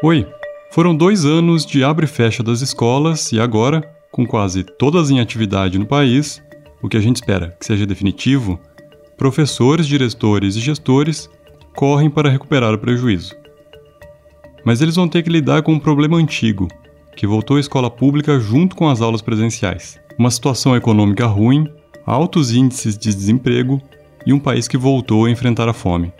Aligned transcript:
Oi, 0.00 0.24
foram 0.70 0.94
dois 0.96 1.24
anos 1.24 1.66
de 1.66 1.82
abre 1.82 2.04
e 2.04 2.08
fecha 2.08 2.40
das 2.40 2.60
escolas 2.60 3.32
e 3.32 3.40
agora, 3.40 3.82
com 4.12 4.24
quase 4.24 4.62
todas 4.62 5.10
em 5.10 5.18
atividade 5.18 5.76
no 5.76 5.84
país, 5.84 6.40
o 6.80 6.88
que 6.88 6.96
a 6.96 7.00
gente 7.00 7.16
espera 7.16 7.56
que 7.58 7.66
seja 7.66 7.84
definitivo, 7.84 8.60
professores, 9.16 9.88
diretores 9.88 10.54
e 10.54 10.60
gestores 10.60 11.28
correm 11.74 12.08
para 12.08 12.30
recuperar 12.30 12.72
o 12.72 12.78
prejuízo. 12.78 13.34
Mas 14.64 14.80
eles 14.80 14.94
vão 14.94 15.08
ter 15.08 15.24
que 15.24 15.30
lidar 15.30 15.62
com 15.62 15.72
um 15.72 15.80
problema 15.80 16.16
antigo, 16.16 16.68
que 17.16 17.26
voltou 17.26 17.56
à 17.56 17.60
escola 17.60 17.90
pública 17.90 18.38
junto 18.38 18.76
com 18.76 18.88
as 18.88 19.00
aulas 19.00 19.20
presenciais. 19.20 19.98
Uma 20.16 20.30
situação 20.30 20.76
econômica 20.76 21.26
ruim, 21.26 21.66
altos 22.06 22.54
índices 22.54 22.96
de 22.96 23.12
desemprego 23.12 23.82
e 24.24 24.32
um 24.32 24.38
país 24.38 24.68
que 24.68 24.76
voltou 24.76 25.24
a 25.24 25.30
enfrentar 25.30 25.68
a 25.68 25.72
fome. 25.72 26.12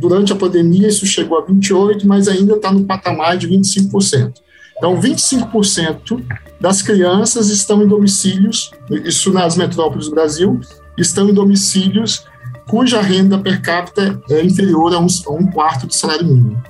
Durante 0.00 0.32
a 0.32 0.36
pandemia, 0.36 0.88
isso 0.88 1.06
chegou 1.06 1.38
a 1.38 1.46
28%, 1.46 2.04
mas 2.04 2.28
ainda 2.28 2.54
está 2.54 2.72
no 2.72 2.84
patamar 2.84 3.36
de 3.36 3.48
25%. 3.48 4.34
Então, 4.76 5.00
25% 5.00 6.24
das 6.60 6.82
crianças 6.82 7.50
estão 7.50 7.82
em 7.82 7.88
domicílios, 7.88 8.70
isso 9.04 9.32
nas 9.32 9.56
metrópoles 9.56 10.06
do 10.06 10.14
Brasil, 10.14 10.60
estão 10.96 11.28
em 11.28 11.34
domicílios 11.34 12.24
cuja 12.68 13.00
renda 13.00 13.38
per 13.38 13.62
capita 13.62 14.20
é 14.30 14.44
inferior 14.44 14.94
a 14.94 14.98
um, 14.98 15.06
a 15.06 15.32
um 15.32 15.46
quarto 15.50 15.86
do 15.86 15.94
salário 15.94 16.26
mínimo. 16.26 16.62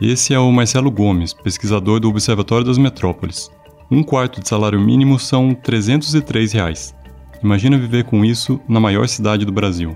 Esse 0.00 0.34
é 0.34 0.38
o 0.38 0.50
Marcelo 0.50 0.90
Gomes, 0.90 1.32
pesquisador 1.32 2.00
do 2.00 2.08
Observatório 2.08 2.66
das 2.66 2.78
Metrópoles. 2.78 3.50
Um 3.90 4.02
quarto 4.02 4.40
de 4.40 4.48
salário 4.48 4.80
mínimo 4.80 5.18
são 5.18 5.54
303 5.54 6.52
reais. 6.52 6.94
Imagina 7.42 7.78
viver 7.78 8.04
com 8.04 8.24
isso 8.24 8.58
na 8.66 8.80
maior 8.80 9.06
cidade 9.06 9.44
do 9.44 9.52
Brasil. 9.52 9.94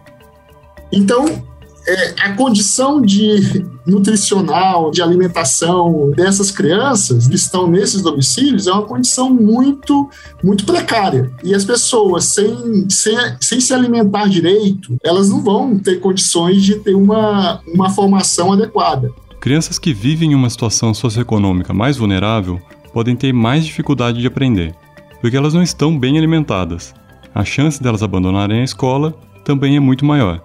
Então, 0.93 1.43
é, 1.89 2.15
a 2.19 2.35
condição 2.35 3.01
de 3.01 3.65
nutricional, 3.87 4.91
de 4.91 5.01
alimentação 5.01 6.11
dessas 6.15 6.51
crianças 6.51 7.27
que 7.27 7.35
estão 7.35 7.67
nesses 7.67 8.03
domicílios 8.03 8.67
é 8.67 8.73
uma 8.73 8.83
condição 8.83 9.31
muito, 9.31 10.11
muito 10.45 10.67
precária. 10.67 11.33
E 11.43 11.55
as 11.55 11.65
pessoas, 11.65 12.25
sem, 12.25 12.91
sem, 12.91 13.17
sem 13.41 13.61
se 13.61 13.73
alimentar 13.73 14.29
direito, 14.29 14.99
elas 15.03 15.31
não 15.31 15.43
vão 15.43 15.79
ter 15.79 15.99
condições 15.99 16.63
de 16.63 16.75
ter 16.77 16.95
uma, 16.95 17.63
uma 17.67 17.89
formação 17.89 18.53
adequada. 18.53 19.11
Crianças 19.41 19.79
que 19.79 19.95
vivem 19.95 20.33
em 20.33 20.35
uma 20.35 20.51
situação 20.51 20.93
socioeconômica 20.93 21.73
mais 21.73 21.97
vulnerável 21.97 22.61
podem 22.93 23.17
ter 23.17 23.33
mais 23.33 23.65
dificuldade 23.65 24.21
de 24.21 24.27
aprender, 24.27 24.75
porque 25.23 25.37
elas 25.37 25.55
não 25.55 25.63
estão 25.63 25.99
bem 25.99 26.19
alimentadas. 26.19 26.93
A 27.35 27.45
chance 27.45 27.83
delas 27.83 28.03
abandonarem 28.03 28.61
a 28.61 28.65
escola 28.65 29.15
também 29.43 29.77
é 29.77 29.81
muito 29.81 30.05
maior 30.05 30.43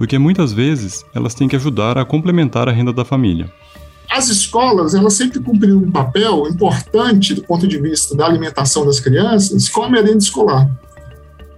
porque 0.00 0.18
muitas 0.18 0.50
vezes 0.50 1.04
elas 1.14 1.34
têm 1.34 1.46
que 1.46 1.54
ajudar 1.56 1.98
a 1.98 2.06
complementar 2.06 2.66
a 2.66 2.72
renda 2.72 2.90
da 2.90 3.04
família. 3.04 3.52
As 4.10 4.30
escolas, 4.30 4.94
elas 4.94 5.12
sempre 5.12 5.40
cumpriram 5.40 5.76
um 5.76 5.90
papel 5.90 6.48
importante 6.48 7.34
do 7.34 7.42
ponto 7.42 7.68
de 7.68 7.78
vista 7.78 8.16
da 8.16 8.24
alimentação 8.24 8.86
das 8.86 8.98
crianças 8.98 9.68
com 9.68 9.82
a 9.82 9.90
merenda 9.90 10.16
escolar. 10.16 10.70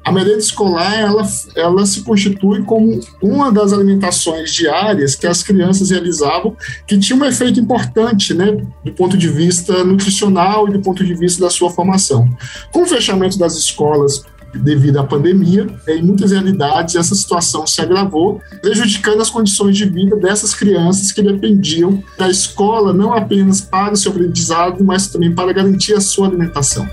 A 0.04 0.10
merenda 0.10 0.38
escolar, 0.38 0.92
ela, 0.92 1.22
ela 1.54 1.86
se 1.86 2.02
constitui 2.02 2.64
como 2.64 2.98
uma 3.22 3.52
das 3.52 3.72
alimentações 3.72 4.52
diárias 4.52 5.14
que 5.14 5.28
as 5.28 5.40
crianças 5.44 5.90
realizavam, 5.90 6.56
que 6.84 6.98
tinha 6.98 7.16
um 7.16 7.24
efeito 7.24 7.60
importante, 7.60 8.34
né, 8.34 8.60
do 8.84 8.92
ponto 8.92 9.16
de 9.16 9.28
vista 9.28 9.84
nutricional 9.84 10.68
e 10.68 10.72
do 10.72 10.80
ponto 10.80 11.04
de 11.04 11.14
vista 11.14 11.44
da 11.44 11.48
sua 11.48 11.70
formação. 11.70 12.28
Com 12.72 12.82
o 12.82 12.86
fechamento 12.86 13.38
das 13.38 13.54
escolas 13.56 14.24
devido 14.54 14.98
à 14.98 15.04
pandemia. 15.04 15.66
Em 15.88 16.02
muitas 16.02 16.32
realidades, 16.32 16.94
essa 16.94 17.14
situação 17.14 17.66
se 17.66 17.80
agravou, 17.80 18.40
prejudicando 18.60 19.20
as 19.20 19.30
condições 19.30 19.76
de 19.76 19.84
vida 19.84 20.16
dessas 20.16 20.54
crianças 20.54 21.12
que 21.12 21.22
dependiam 21.22 22.02
da 22.18 22.28
escola 22.28 22.92
não 22.92 23.12
apenas 23.12 23.60
para 23.60 23.94
o 23.94 23.96
seu 23.96 24.12
aprendizado, 24.12 24.84
mas 24.84 25.08
também 25.08 25.34
para 25.34 25.52
garantir 25.52 25.94
a 25.94 26.00
sua 26.00 26.28
alimentação. 26.28 26.86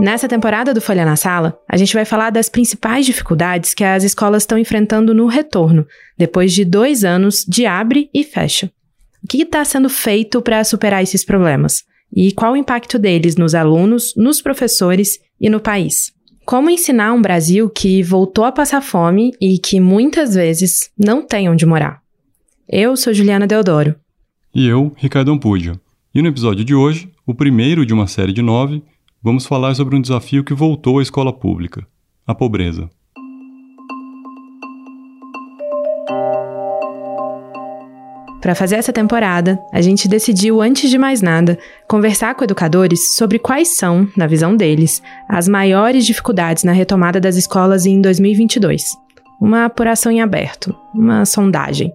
Nessa 0.00 0.26
temporada 0.26 0.72
do 0.72 0.80
Folha 0.80 1.04
na 1.04 1.14
Sala, 1.14 1.60
a 1.68 1.76
gente 1.76 1.92
vai 1.92 2.06
falar 2.06 2.30
das 2.30 2.48
principais 2.48 3.04
dificuldades 3.04 3.74
que 3.74 3.84
as 3.84 4.02
escolas 4.02 4.44
estão 4.44 4.56
enfrentando 4.56 5.12
no 5.12 5.26
retorno, 5.26 5.86
depois 6.16 6.54
de 6.54 6.64
dois 6.64 7.04
anos 7.04 7.44
de 7.46 7.66
abre 7.66 8.08
e 8.14 8.24
fecha. 8.24 8.70
O 9.22 9.26
que 9.28 9.42
está 9.42 9.64
sendo 9.64 9.88
feito 9.88 10.40
para 10.40 10.64
superar 10.64 11.02
esses 11.02 11.24
problemas? 11.24 11.84
E 12.14 12.32
qual 12.32 12.52
o 12.52 12.56
impacto 12.56 12.98
deles 12.98 13.36
nos 13.36 13.54
alunos, 13.54 14.14
nos 14.16 14.42
professores 14.42 15.18
e 15.40 15.48
no 15.48 15.60
país? 15.60 16.12
Como 16.44 16.70
ensinar 16.70 17.12
um 17.12 17.22
Brasil 17.22 17.70
que 17.70 18.02
voltou 18.02 18.44
a 18.44 18.50
passar 18.50 18.80
fome 18.80 19.30
e 19.40 19.58
que 19.58 19.78
muitas 19.78 20.34
vezes 20.34 20.90
não 20.98 21.24
tem 21.24 21.48
onde 21.48 21.64
morar? 21.64 22.00
Eu 22.68 22.96
sou 22.96 23.14
Juliana 23.14 23.46
Deodoro. 23.46 23.94
E 24.54 24.66
eu, 24.66 24.92
Ricardo 24.96 25.30
Ampúdio. 25.30 25.78
E 26.12 26.20
no 26.20 26.28
episódio 26.28 26.64
de 26.64 26.74
hoje, 26.74 27.08
o 27.24 27.34
primeiro 27.34 27.86
de 27.86 27.94
uma 27.94 28.08
série 28.08 28.32
de 28.32 28.42
nove, 28.42 28.82
vamos 29.22 29.46
falar 29.46 29.74
sobre 29.74 29.94
um 29.94 30.00
desafio 30.00 30.42
que 30.42 30.54
voltou 30.54 30.98
à 30.98 31.02
escola 31.02 31.32
pública: 31.32 31.86
a 32.26 32.34
pobreza. 32.34 32.90
Para 38.50 38.56
fazer 38.56 38.74
essa 38.74 38.92
temporada, 38.92 39.64
a 39.70 39.80
gente 39.80 40.08
decidiu, 40.08 40.60
antes 40.60 40.90
de 40.90 40.98
mais 40.98 41.22
nada, 41.22 41.56
conversar 41.86 42.34
com 42.34 42.42
educadores 42.42 43.14
sobre 43.14 43.38
quais 43.38 43.76
são, 43.76 44.08
na 44.16 44.26
visão 44.26 44.56
deles, 44.56 45.00
as 45.28 45.46
maiores 45.46 46.04
dificuldades 46.04 46.64
na 46.64 46.72
retomada 46.72 47.20
das 47.20 47.36
escolas 47.36 47.86
em 47.86 48.00
2022. 48.00 48.82
Uma 49.40 49.66
apuração 49.66 50.10
em 50.10 50.20
aberto, 50.20 50.74
uma 50.92 51.24
sondagem. 51.24 51.92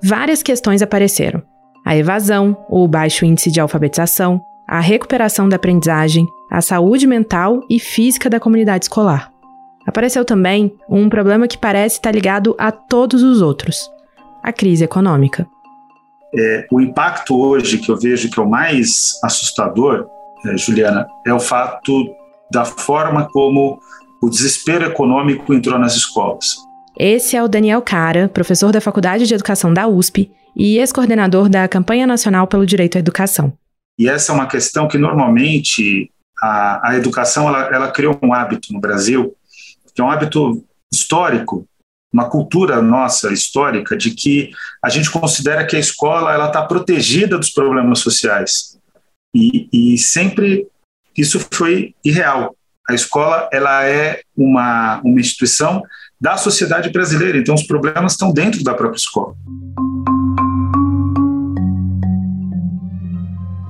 Várias 0.00 0.40
questões 0.40 0.82
apareceram: 0.82 1.42
a 1.84 1.96
evasão, 1.96 2.56
o 2.70 2.86
baixo 2.86 3.24
índice 3.24 3.50
de 3.50 3.58
alfabetização, 3.58 4.40
a 4.68 4.78
recuperação 4.78 5.48
da 5.48 5.56
aprendizagem, 5.56 6.28
a 6.48 6.60
saúde 6.60 7.08
mental 7.08 7.60
e 7.68 7.80
física 7.80 8.30
da 8.30 8.38
comunidade 8.38 8.84
escolar. 8.84 9.32
Apareceu 9.84 10.24
também 10.24 10.72
um 10.88 11.08
problema 11.08 11.48
que 11.48 11.58
parece 11.58 11.96
estar 11.96 12.14
ligado 12.14 12.54
a 12.56 12.70
todos 12.70 13.20
os 13.20 13.42
outros: 13.42 13.90
a 14.44 14.52
crise 14.52 14.84
econômica. 14.84 15.44
É, 16.34 16.66
o 16.70 16.80
impacto 16.80 17.38
hoje 17.38 17.78
que 17.78 17.90
eu 17.90 17.96
vejo 17.96 18.30
que 18.30 18.38
é 18.38 18.42
o 18.42 18.48
mais 18.48 19.18
assustador, 19.24 20.06
é, 20.46 20.56
Juliana, 20.56 21.06
é 21.26 21.32
o 21.32 21.40
fato 21.40 22.14
da 22.50 22.64
forma 22.64 23.28
como 23.30 23.80
o 24.22 24.28
desespero 24.28 24.84
econômico 24.84 25.54
entrou 25.54 25.78
nas 25.78 25.94
escolas. 25.94 26.56
Esse 26.98 27.36
é 27.36 27.42
o 27.42 27.48
Daniel 27.48 27.80
Cara, 27.80 28.28
professor 28.28 28.72
da 28.72 28.80
Faculdade 28.80 29.26
de 29.26 29.34
Educação 29.34 29.72
da 29.72 29.86
USP 29.86 30.30
e 30.56 30.78
ex-coordenador 30.78 31.48
da 31.48 31.68
Campanha 31.68 32.06
Nacional 32.06 32.46
pelo 32.46 32.66
Direito 32.66 32.96
à 32.96 32.98
Educação. 32.98 33.52
E 33.98 34.08
essa 34.08 34.32
é 34.32 34.34
uma 34.34 34.46
questão 34.46 34.88
que 34.88 34.98
normalmente 34.98 36.10
a, 36.40 36.90
a 36.90 36.96
educação 36.96 37.48
ela, 37.48 37.68
ela 37.72 37.90
criou 37.90 38.18
um 38.22 38.32
hábito 38.32 38.72
no 38.72 38.80
Brasil, 38.80 39.34
que 39.94 40.00
é 40.00 40.04
um 40.04 40.10
hábito 40.10 40.64
histórico 40.92 41.66
uma 42.18 42.28
cultura 42.28 42.82
nossa 42.82 43.32
histórica 43.32 43.96
de 43.96 44.10
que 44.10 44.50
a 44.84 44.88
gente 44.88 45.08
considera 45.08 45.64
que 45.64 45.76
a 45.76 45.78
escola 45.78 46.34
ela 46.34 46.48
está 46.48 46.62
protegida 46.62 47.38
dos 47.38 47.50
problemas 47.50 48.00
sociais 48.00 48.76
e, 49.32 49.68
e, 49.72 49.98
sempre 49.98 50.66
isso 51.16 51.38
foi 51.52 51.94
irreal. 52.04 52.56
A 52.88 52.94
escola 52.94 53.48
ela 53.52 53.84
é 53.84 54.20
uma, 54.36 55.00
uma 55.04 55.20
instituição 55.20 55.82
da 56.20 56.36
sociedade 56.36 56.90
brasileira, 56.90 57.38
então 57.38 57.54
os 57.54 57.62
problemas 57.62 58.12
estão 58.12 58.32
dentro 58.32 58.64
da 58.64 58.74
própria 58.74 58.98
escola. 58.98 59.34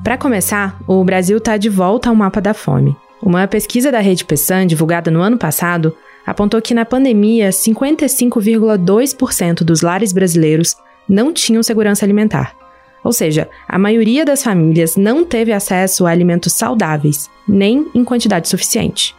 Para 0.02 0.16
começar, 0.16 0.80
o 0.86 1.04
Brasil 1.04 1.36
está 1.36 1.58
de 1.58 1.68
volta 1.68 2.08
ao 2.08 2.14
mapa 2.14 2.40
da 2.40 2.54
fome. 2.54 2.96
Uma 3.20 3.46
pesquisa 3.46 3.92
da 3.92 4.00
Rede 4.00 4.24
Pessan, 4.24 4.66
divulgada 4.66 5.10
no 5.10 5.20
ano 5.20 5.36
passado, 5.36 5.94
apontou 6.28 6.60
que 6.60 6.74
na 6.74 6.84
pandemia 6.84 7.48
55,2% 7.48 9.64
dos 9.64 9.80
lares 9.80 10.12
brasileiros 10.12 10.76
não 11.08 11.32
tinham 11.32 11.62
segurança 11.62 12.04
alimentar. 12.04 12.54
Ou 13.02 13.14
seja, 13.14 13.48
a 13.66 13.78
maioria 13.78 14.26
das 14.26 14.42
famílias 14.42 14.94
não 14.94 15.24
teve 15.24 15.54
acesso 15.54 16.04
a 16.04 16.10
alimentos 16.10 16.52
saudáveis, 16.52 17.30
nem 17.48 17.88
em 17.94 18.04
quantidade 18.04 18.46
suficiente. 18.46 19.16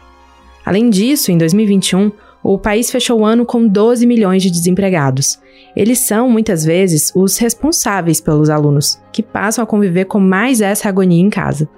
Além 0.64 0.88
disso, 0.88 1.32
em 1.32 1.38
2021, 1.38 2.12
o 2.44 2.56
país 2.56 2.92
fechou 2.92 3.18
o 3.20 3.24
ano 3.24 3.44
com 3.44 3.66
12 3.66 4.06
milhões 4.06 4.40
de 4.40 4.50
desempregados. 4.50 5.40
Eles 5.74 5.98
são, 5.98 6.30
muitas 6.30 6.64
vezes, 6.64 7.10
os 7.12 7.38
responsáveis 7.38 8.20
pelos 8.20 8.48
alunos, 8.48 9.00
que 9.12 9.20
passam 9.20 9.64
a 9.64 9.66
conviver 9.66 10.04
com 10.04 10.20
mais 10.20 10.60
essa 10.60 10.88
agonia 10.88 11.20
em 11.20 11.28
casa. 11.28 11.68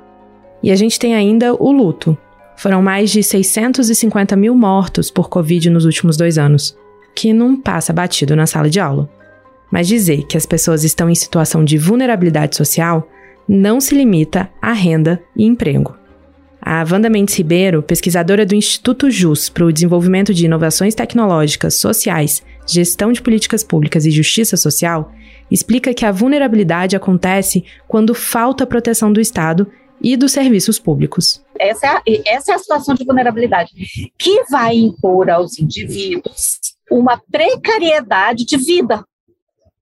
E 0.62 0.70
a 0.70 0.76
gente 0.76 0.98
tem 0.98 1.14
ainda 1.14 1.54
o 1.54 1.72
luto, 1.72 2.18
foram 2.62 2.80
mais 2.80 3.10
de 3.10 3.24
650 3.24 4.36
mil 4.36 4.54
mortos 4.54 5.10
por 5.10 5.28
Covid 5.28 5.68
nos 5.68 5.84
últimos 5.84 6.16
dois 6.16 6.38
anos, 6.38 6.78
que 7.12 7.32
não 7.32 7.60
passa 7.60 7.92
batido 7.92 8.36
na 8.36 8.46
sala 8.46 8.70
de 8.70 8.78
aula. 8.78 9.10
Mas 9.68 9.88
dizer 9.88 10.26
que 10.28 10.36
as 10.36 10.46
pessoas 10.46 10.84
estão 10.84 11.10
em 11.10 11.14
situação 11.16 11.64
de 11.64 11.76
vulnerabilidade 11.76 12.54
social 12.54 13.08
não 13.48 13.80
se 13.80 13.96
limita 13.96 14.48
à 14.62 14.72
renda 14.72 15.20
e 15.36 15.44
emprego. 15.44 15.96
A 16.60 16.84
Wanda 16.88 17.10
Mendes 17.10 17.36
Ribeiro, 17.36 17.82
pesquisadora 17.82 18.46
do 18.46 18.54
Instituto 18.54 19.10
JUS 19.10 19.48
para 19.48 19.64
o 19.64 19.72
Desenvolvimento 19.72 20.32
de 20.32 20.44
Inovações 20.44 20.94
Tecnológicas, 20.94 21.80
Sociais, 21.80 22.44
Gestão 22.64 23.10
de 23.10 23.20
Políticas 23.20 23.64
Públicas 23.64 24.06
e 24.06 24.12
Justiça 24.12 24.56
Social, 24.56 25.12
explica 25.50 25.92
que 25.92 26.06
a 26.06 26.12
vulnerabilidade 26.12 26.94
acontece 26.94 27.64
quando 27.88 28.14
falta 28.14 28.64
proteção 28.64 29.12
do 29.12 29.20
Estado 29.20 29.66
e 30.02 30.16
dos 30.16 30.32
serviços 30.32 30.78
públicos. 30.78 31.42
Essa 31.58 31.86
é, 31.86 31.90
a, 31.90 32.02
essa 32.26 32.52
é 32.52 32.54
a 32.54 32.58
situação 32.58 32.94
de 32.94 33.04
vulnerabilidade 33.04 33.70
que 34.18 34.44
vai 34.50 34.76
impor 34.76 35.30
aos 35.30 35.58
indivíduos 35.58 36.58
uma 36.90 37.20
precariedade 37.30 38.44
de 38.44 38.56
vida. 38.56 39.04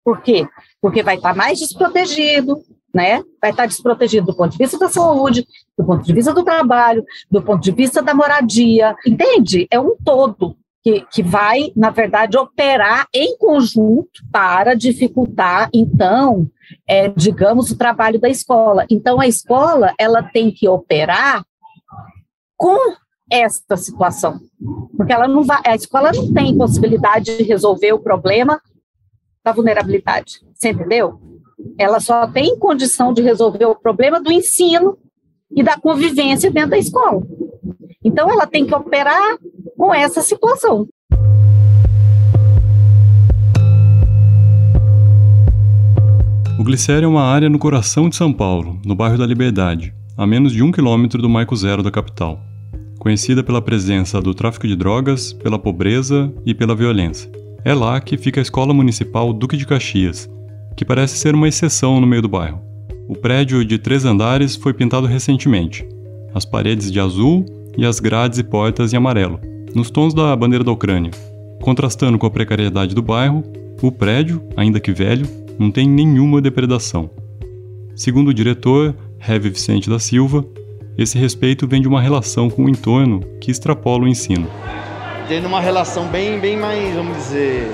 Por 0.03 0.21
quê? 0.21 0.47
Porque 0.81 1.03
vai 1.03 1.15
estar 1.15 1.35
mais 1.35 1.59
desprotegido, 1.59 2.61
né? 2.93 3.21
Vai 3.41 3.51
estar 3.51 3.65
desprotegido 3.65 4.27
do 4.27 4.35
ponto 4.35 4.51
de 4.51 4.57
vista 4.57 4.77
da 4.77 4.89
saúde, 4.89 5.45
do 5.77 5.85
ponto 5.85 6.03
de 6.03 6.13
vista 6.13 6.33
do 6.33 6.43
trabalho, 6.43 7.03
do 7.29 7.41
ponto 7.41 7.61
de 7.61 7.71
vista 7.71 8.01
da 8.01 8.13
moradia, 8.13 8.95
entende? 9.05 9.67
É 9.69 9.79
um 9.79 9.95
todo 10.03 10.55
que, 10.85 11.01
que 11.11 11.23
vai, 11.23 11.71
na 11.75 11.89
verdade, 11.89 12.37
operar 12.37 13.07
em 13.11 13.35
conjunto 13.39 14.21
para 14.31 14.75
dificultar, 14.75 15.67
então, 15.73 16.47
é, 16.87 17.07
digamos, 17.07 17.71
o 17.71 17.77
trabalho 17.77 18.19
da 18.19 18.29
escola. 18.29 18.85
Então, 18.87 19.19
a 19.19 19.27
escola 19.27 19.95
ela 19.97 20.21
tem 20.21 20.51
que 20.51 20.69
operar 20.69 21.43
com 22.55 22.77
esta 23.31 23.75
situação, 23.75 24.39
porque 24.95 25.11
ela 25.11 25.27
não 25.27 25.43
vai, 25.43 25.59
a 25.65 25.73
escola 25.73 26.11
não 26.11 26.31
tem 26.31 26.55
possibilidade 26.55 27.35
de 27.35 27.43
resolver 27.43 27.91
o 27.91 27.99
problema 27.99 28.61
da 29.43 29.51
vulnerabilidade, 29.51 30.41
você 30.53 30.69
entendeu? 30.69 31.19
Ela 31.79 31.99
só 31.99 32.27
tem 32.27 32.59
condição 32.59 33.11
de 33.11 33.23
resolver 33.23 33.65
o 33.65 33.75
problema 33.75 34.21
do 34.21 34.31
ensino 34.31 34.99
e 35.49 35.63
da 35.63 35.79
convivência 35.79 36.51
dentro 36.51 36.71
da 36.71 36.77
escola. 36.77 37.23
Então, 38.03 38.29
ela 38.29 38.45
tem 38.45 38.67
que 38.67 38.75
operar 38.75 39.39
com 39.77 39.93
essa 39.93 40.21
situação. 40.21 40.87
O 46.57 46.63
Glicério 46.63 47.05
é 47.05 47.09
uma 47.09 47.23
área 47.23 47.49
no 47.49 47.59
coração 47.59 48.09
de 48.09 48.15
São 48.15 48.31
Paulo, 48.31 48.79
no 48.85 48.95
bairro 48.95 49.17
da 49.17 49.25
Liberdade, 49.25 49.93
a 50.17 50.25
menos 50.25 50.53
de 50.53 50.63
um 50.63 50.71
quilômetro 50.71 51.21
do 51.21 51.29
Marco 51.29 51.55
Zero 51.55 51.83
da 51.83 51.91
capital. 51.91 52.39
Conhecida 52.97 53.43
pela 53.43 53.61
presença 53.61 54.21
do 54.21 54.33
tráfico 54.33 54.67
de 54.67 54.75
drogas, 54.75 55.33
pela 55.33 55.59
pobreza 55.59 56.33
e 56.45 56.55
pela 56.55 56.73
violência. 56.73 57.29
É 57.63 57.73
lá 57.73 57.99
que 57.99 58.17
fica 58.17 58.39
a 58.39 58.43
Escola 58.43 58.73
Municipal 58.73 59.31
Duque 59.33 59.57
de 59.57 59.67
Caxias, 59.67 60.29
que 60.75 60.85
parece 60.85 61.17
ser 61.17 61.35
uma 61.35 61.47
exceção 61.47 61.99
no 61.99 62.07
meio 62.07 62.21
do 62.21 62.29
bairro. 62.29 62.61
O 63.07 63.15
prédio 63.15 63.63
de 63.63 63.77
três 63.77 64.05
andares 64.05 64.55
foi 64.55 64.73
pintado 64.73 65.05
recentemente, 65.05 65.87
as 66.33 66.45
paredes 66.45 66.91
de 66.91 66.99
azul 66.99 67.45
e 67.77 67.85
as 67.85 67.99
grades 67.99 68.39
e 68.39 68.43
portas 68.43 68.93
em 68.93 68.97
amarelo, 68.97 69.39
nos 69.75 69.91
tons 69.91 70.13
da 70.13 70.33
bandeira 70.33 70.63
da 70.63 70.71
Ucrânia. 70.71 71.11
Contrastando 71.61 72.17
com 72.17 72.25
a 72.25 72.31
precariedade 72.31 72.95
do 72.95 73.01
bairro, 73.01 73.43
o 73.81 73.91
prédio, 73.91 74.41
ainda 74.55 74.79
que 74.79 74.93
velho, 74.93 75.27
não 75.59 75.69
tem 75.69 75.87
nenhuma 75.87 76.41
depredação. 76.41 77.09
Segundo 77.93 78.29
o 78.29 78.33
diretor, 78.33 78.95
Heve 79.19 79.49
Vicente 79.49 79.89
da 79.89 79.99
Silva, 79.99 80.45
esse 80.97 81.17
respeito 81.17 81.67
vem 81.67 81.81
de 81.81 81.87
uma 81.87 82.01
relação 82.01 82.49
com 82.49 82.63
o 82.63 82.69
entorno 82.69 83.19
que 83.41 83.51
extrapola 83.51 84.05
o 84.05 84.07
ensino. 84.07 84.47
Tendo 85.27 85.47
uma 85.47 85.59
relação 85.59 86.07
bem, 86.07 86.39
bem 86.39 86.55
mais, 86.55 86.95
vamos 86.95 87.17
dizer, 87.17 87.69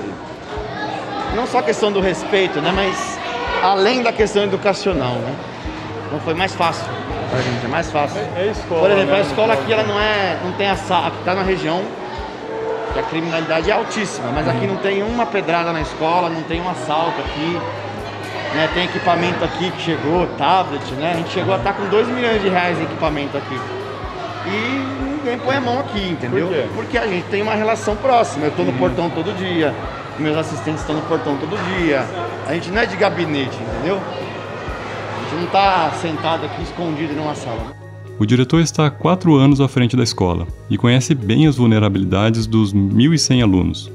não 1.36 1.46
só 1.46 1.58
a 1.58 1.62
questão 1.62 1.92
do 1.92 2.00
respeito, 2.00 2.60
né, 2.60 2.72
mas 2.74 3.18
além 3.62 4.02
da 4.02 4.12
questão 4.12 4.42
educacional, 4.42 5.14
né? 5.14 5.36
Então 6.06 6.20
foi 6.20 6.34
mais 6.34 6.54
fácil 6.54 6.84
pra 7.32 7.40
gente, 7.40 7.64
é 7.64 7.68
mais 7.68 7.90
fácil. 7.90 8.20
É, 8.36 8.42
é 8.42 8.50
escola. 8.50 8.80
Por 8.80 8.90
exemplo, 8.90 9.12
né? 9.12 9.18
a 9.18 9.22
escola 9.22 9.54
aqui 9.54 9.72
ela 9.72 9.82
não 9.84 9.98
é, 9.98 10.38
não 10.44 10.52
tem 10.52 10.66
essa, 10.66 11.10
tá 11.24 11.34
na 11.34 11.42
região 11.42 11.82
que 12.92 12.98
a 12.98 13.02
criminalidade 13.02 13.70
é 13.70 13.72
altíssima, 13.72 14.30
mas 14.34 14.46
aqui 14.46 14.66
não 14.66 14.76
tem 14.76 15.02
uma 15.02 15.24
pedrada 15.24 15.72
na 15.72 15.80
escola, 15.80 16.28
não 16.28 16.42
tem 16.42 16.60
um 16.60 16.68
assalto 16.68 17.18
aqui. 17.20 17.58
Né, 18.54 18.68
tem 18.74 18.84
equipamento 18.84 19.42
aqui 19.42 19.70
que 19.70 19.80
chegou, 19.80 20.26
tablet, 20.36 20.84
né? 20.96 21.12
A 21.14 21.16
gente 21.16 21.30
chegou 21.30 21.54
a 21.54 21.56
estar 21.56 21.72
com 21.72 21.86
2 21.86 22.06
milhões 22.08 22.42
de 22.42 22.50
reais 22.50 22.78
em 22.78 22.82
equipamento 22.82 23.34
aqui. 23.34 23.58
E 24.44 25.02
ninguém 25.16 25.38
põe 25.38 25.56
a 25.56 25.60
mão 25.62 25.80
aqui, 25.80 26.10
entendeu? 26.10 26.48
Por 26.48 26.54
quê? 26.54 26.68
Porque 26.74 26.98
a 26.98 27.06
gente 27.06 27.26
tem 27.28 27.40
uma 27.40 27.54
relação 27.54 27.96
próxima. 27.96 28.44
Eu 28.44 28.50
estou 28.50 28.66
no 28.66 28.74
portão 28.74 29.08
todo 29.08 29.34
dia, 29.38 29.74
meus 30.18 30.36
assistentes 30.36 30.82
estão 30.82 30.96
no 30.96 31.00
portão 31.02 31.34
todo 31.38 31.56
dia. 31.74 32.04
A 32.46 32.52
gente 32.52 32.70
não 32.70 32.82
é 32.82 32.84
de 32.84 32.94
gabinete, 32.94 33.56
entendeu? 33.56 33.98
Gente 35.32 35.38
não 35.38 35.46
está 35.46 35.90
sentado 35.92 36.44
aqui 36.44 36.62
escondido 36.62 37.14
numa 37.14 37.34
sala. 37.34 37.74
O 38.18 38.26
diretor 38.26 38.60
está 38.60 38.86
há 38.86 38.90
quatro 38.90 39.34
anos 39.34 39.62
à 39.62 39.68
frente 39.68 39.96
da 39.96 40.02
escola 40.02 40.46
e 40.68 40.76
conhece 40.76 41.14
bem 41.14 41.46
as 41.46 41.56
vulnerabilidades 41.56 42.46
dos 42.46 42.74
1.100 42.74 43.42
alunos. 43.42 43.90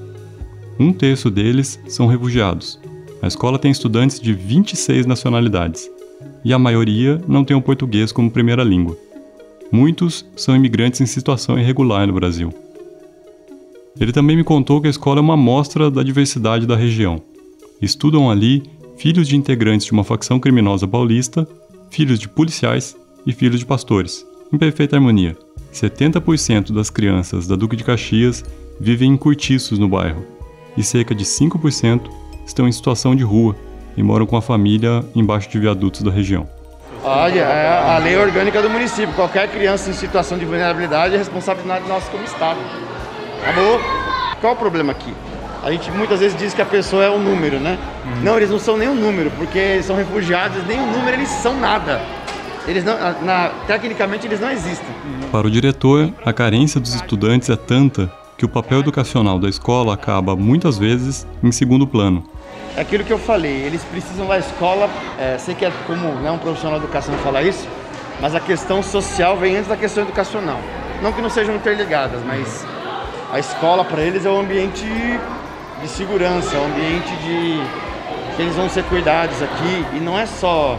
Um 0.80 0.92
terço 0.92 1.30
deles 1.30 1.80
são 1.88 2.08
refugiados. 2.08 2.80
A 3.22 3.28
escola 3.28 3.60
tem 3.60 3.70
estudantes 3.70 4.20
de 4.20 4.34
26 4.34 5.06
nacionalidades 5.06 5.88
e 6.44 6.52
a 6.52 6.58
maioria 6.58 7.22
não 7.28 7.44
tem 7.44 7.56
o 7.56 7.62
português 7.62 8.12
como 8.12 8.32
primeira 8.32 8.64
língua. 8.64 8.98
Muitos 9.72 10.26
são 10.36 10.56
imigrantes 10.56 11.02
em 11.02 11.06
situação 11.06 11.60
irregular 11.60 12.08
no 12.08 12.14
Brasil. 12.14 12.52
Ele 14.00 14.12
também 14.12 14.36
me 14.36 14.44
contou 14.44 14.82
que 14.82 14.88
a 14.88 14.92
escola 14.92 15.20
é 15.20 15.22
uma 15.22 15.36
amostra 15.36 15.92
da 15.92 16.02
diversidade 16.02 16.66
da 16.66 16.76
região. 16.76 17.22
Estudam 17.80 18.32
ali 18.32 18.64
filhos 18.98 19.28
de 19.28 19.36
integrantes 19.36 19.86
de 19.86 19.94
uma 19.94 20.04
facção 20.04 20.40
criminosa 20.40 20.88
paulista, 20.88 21.48
filhos 21.90 22.20
de 22.20 22.28
policiais 22.28 22.98
e 23.26 23.32
filhos 23.32 23.60
de 23.60 23.66
pastores, 23.66 24.26
em 24.52 24.58
perfeita 24.58 24.96
harmonia. 24.96 25.38
70% 25.74 26.74
das 26.74 26.90
crianças 26.90 27.48
da 27.48 27.56
Duque 27.56 27.76
de 27.76 27.84
Caxias 27.84 28.44
vivem 28.80 29.12
em 29.12 29.18
cortiços 29.18 29.78
no 29.78 29.88
bairro, 29.88 30.26
e 30.76 30.84
cerca 30.84 31.14
de 31.14 31.24
5% 31.24 32.10
estão 32.46 32.68
em 32.68 32.72
situação 32.72 33.16
de 33.16 33.24
rua 33.24 33.56
e 33.96 34.04
moram 34.04 34.26
com 34.26 34.38
a 34.38 34.42
família 34.42 35.04
embaixo 35.16 35.50
de 35.50 35.60
viadutos 35.60 36.02
da 36.02 36.12
região. 36.12 36.48
Olha, 37.04 37.42
é 37.42 37.96
a 37.96 37.98
lei 38.00 38.18
orgânica 38.18 38.62
do 38.62 38.70
município. 38.70 39.14
Qualquer 39.16 39.50
criança 39.50 39.90
em 39.90 39.94
situação 39.94 40.38
de 40.38 40.46
vulnerabilidade 40.46 41.16
é 41.16 41.18
responsabilidade 41.18 41.88
nossa 41.88 42.10
como 42.12 42.24
Estado. 42.24 42.60
Acabou. 43.42 43.80
Qual 44.42 44.54
o 44.54 44.56
problema 44.56 44.92
aqui? 44.92 45.14
A 45.68 45.72
gente 45.72 45.92
muitas 45.92 46.22
vezes 46.22 46.40
diz 46.40 46.54
que 46.54 46.62
a 46.62 46.66
pessoa 46.66 47.04
é 47.04 47.10
um 47.10 47.22
número, 47.22 47.60
né? 47.60 47.78
Não, 48.24 48.38
eles 48.38 48.50
não 48.50 48.58
são 48.58 48.78
nem 48.78 48.88
um 48.88 48.96
número, 48.96 49.30
porque 49.32 49.60
eles 49.60 49.86
são 49.86 49.98
refugiados, 49.98 50.66
nem 50.66 50.80
um 50.80 50.90
número 50.90 51.18
eles 51.18 51.28
são 51.28 51.60
nada. 51.60 52.02
Eles 52.66 52.86
não, 52.86 52.98
na, 53.22 53.50
tecnicamente 53.68 54.26
eles 54.26 54.40
não 54.40 54.50
existem. 54.50 54.88
Para 55.30 55.46
o 55.46 55.52
diretor, 55.52 56.10
a 56.26 56.32
carência 56.32 56.80
dos 56.80 56.96
estudantes 56.96 57.50
é 57.50 57.58
tanta 57.58 58.10
que 58.38 58.46
o 58.46 58.48
papel 58.48 58.80
educacional 58.80 59.38
da 59.38 59.50
escola 59.50 59.94
acaba, 59.94 60.38
muitas 60.38 60.78
vezes, 60.78 61.28
em 61.44 61.52
segundo 61.52 61.86
plano. 61.86 62.24
É 62.78 62.80
aquilo 62.80 63.04
que 63.04 63.12
eu 63.12 63.20
falei, 63.20 63.52
eles 63.52 63.84
precisam 63.84 64.26
da 64.26 64.40
escola, 64.40 64.90
é, 65.20 65.38
sei 65.38 65.54
que 65.54 65.66
é 65.66 65.72
como 65.86 66.14
né, 66.22 66.32
um 66.32 66.38
profissional 66.38 66.80
de 66.80 66.86
educação 66.86 67.14
falar 67.16 67.44
isso, 67.44 67.68
mas 68.22 68.34
a 68.34 68.40
questão 68.40 68.82
social 68.82 69.36
vem 69.36 69.58
antes 69.58 69.68
da 69.68 69.76
questão 69.76 70.04
educacional. 70.04 70.62
Não 71.02 71.12
que 71.12 71.22
não 71.22 71.30
sejam 71.30 71.54
interligadas, 71.58 72.22
mas 72.26 72.66
a 73.34 73.38
escola 73.38 73.84
para 73.84 74.02
eles 74.02 74.26
é 74.26 74.30
um 74.30 74.40
ambiente 74.40 74.86
de 75.82 75.88
segurança, 75.88 76.58
um 76.58 76.66
ambiente 76.66 77.16
de 77.18 77.62
que 78.36 78.42
eles 78.42 78.56
vão 78.56 78.70
ser 78.70 78.84
cuidados 78.86 79.42
aqui 79.42 79.86
e 79.94 80.00
não 80.00 80.18
é 80.18 80.26
só 80.26 80.78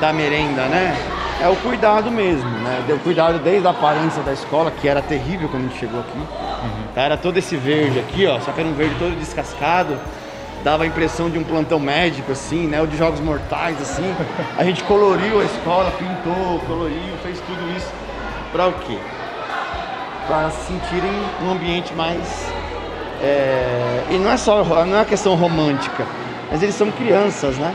da 0.00 0.12
merenda, 0.12 0.66
né? 0.66 0.96
É 1.42 1.48
o 1.48 1.56
cuidado 1.56 2.10
mesmo, 2.10 2.50
né? 2.50 2.84
O 2.90 2.98
cuidado 2.98 3.38
desde 3.38 3.66
a 3.66 3.70
aparência 3.70 4.22
da 4.22 4.32
escola, 4.32 4.70
que 4.70 4.86
era 4.86 5.00
terrível 5.00 5.48
quando 5.48 5.64
a 5.64 5.68
gente 5.68 5.78
chegou 5.78 6.00
aqui. 6.00 6.20
Tá? 6.94 7.02
Era 7.02 7.16
todo 7.16 7.38
esse 7.38 7.56
verde 7.56 7.98
aqui, 7.98 8.26
ó, 8.26 8.38
só 8.40 8.52
que 8.52 8.60
era 8.60 8.68
um 8.68 8.74
verde 8.74 8.94
todo 8.98 9.18
descascado. 9.18 9.98
Dava 10.62 10.84
a 10.84 10.86
impressão 10.86 11.30
de 11.30 11.38
um 11.38 11.44
plantão 11.44 11.80
médico, 11.80 12.32
assim, 12.32 12.66
né? 12.66 12.82
Ou 12.82 12.86
de 12.86 12.96
jogos 12.96 13.20
mortais, 13.20 13.80
assim. 13.80 14.14
A 14.58 14.64
gente 14.64 14.84
coloriu 14.84 15.40
a 15.40 15.44
escola, 15.44 15.90
pintou, 15.92 16.60
coloriu, 16.66 17.16
fez 17.22 17.40
tudo 17.40 17.74
isso. 17.74 17.90
Pra 18.52 18.66
o 18.66 18.72
quê? 18.74 18.98
Para 20.26 20.50
se 20.50 20.66
sentirem 20.66 21.12
num 21.40 21.52
ambiente 21.52 21.94
mais. 21.94 22.52
É, 23.22 24.06
E 24.10 24.18
não 24.18 24.30
é 24.30 24.36
só 24.36 24.64
não 24.64 24.94
é 24.94 24.98
uma 24.98 25.04
questão 25.04 25.34
romântica, 25.34 26.06
mas 26.50 26.62
eles 26.62 26.74
são 26.74 26.90
crianças, 26.90 27.58
né? 27.58 27.74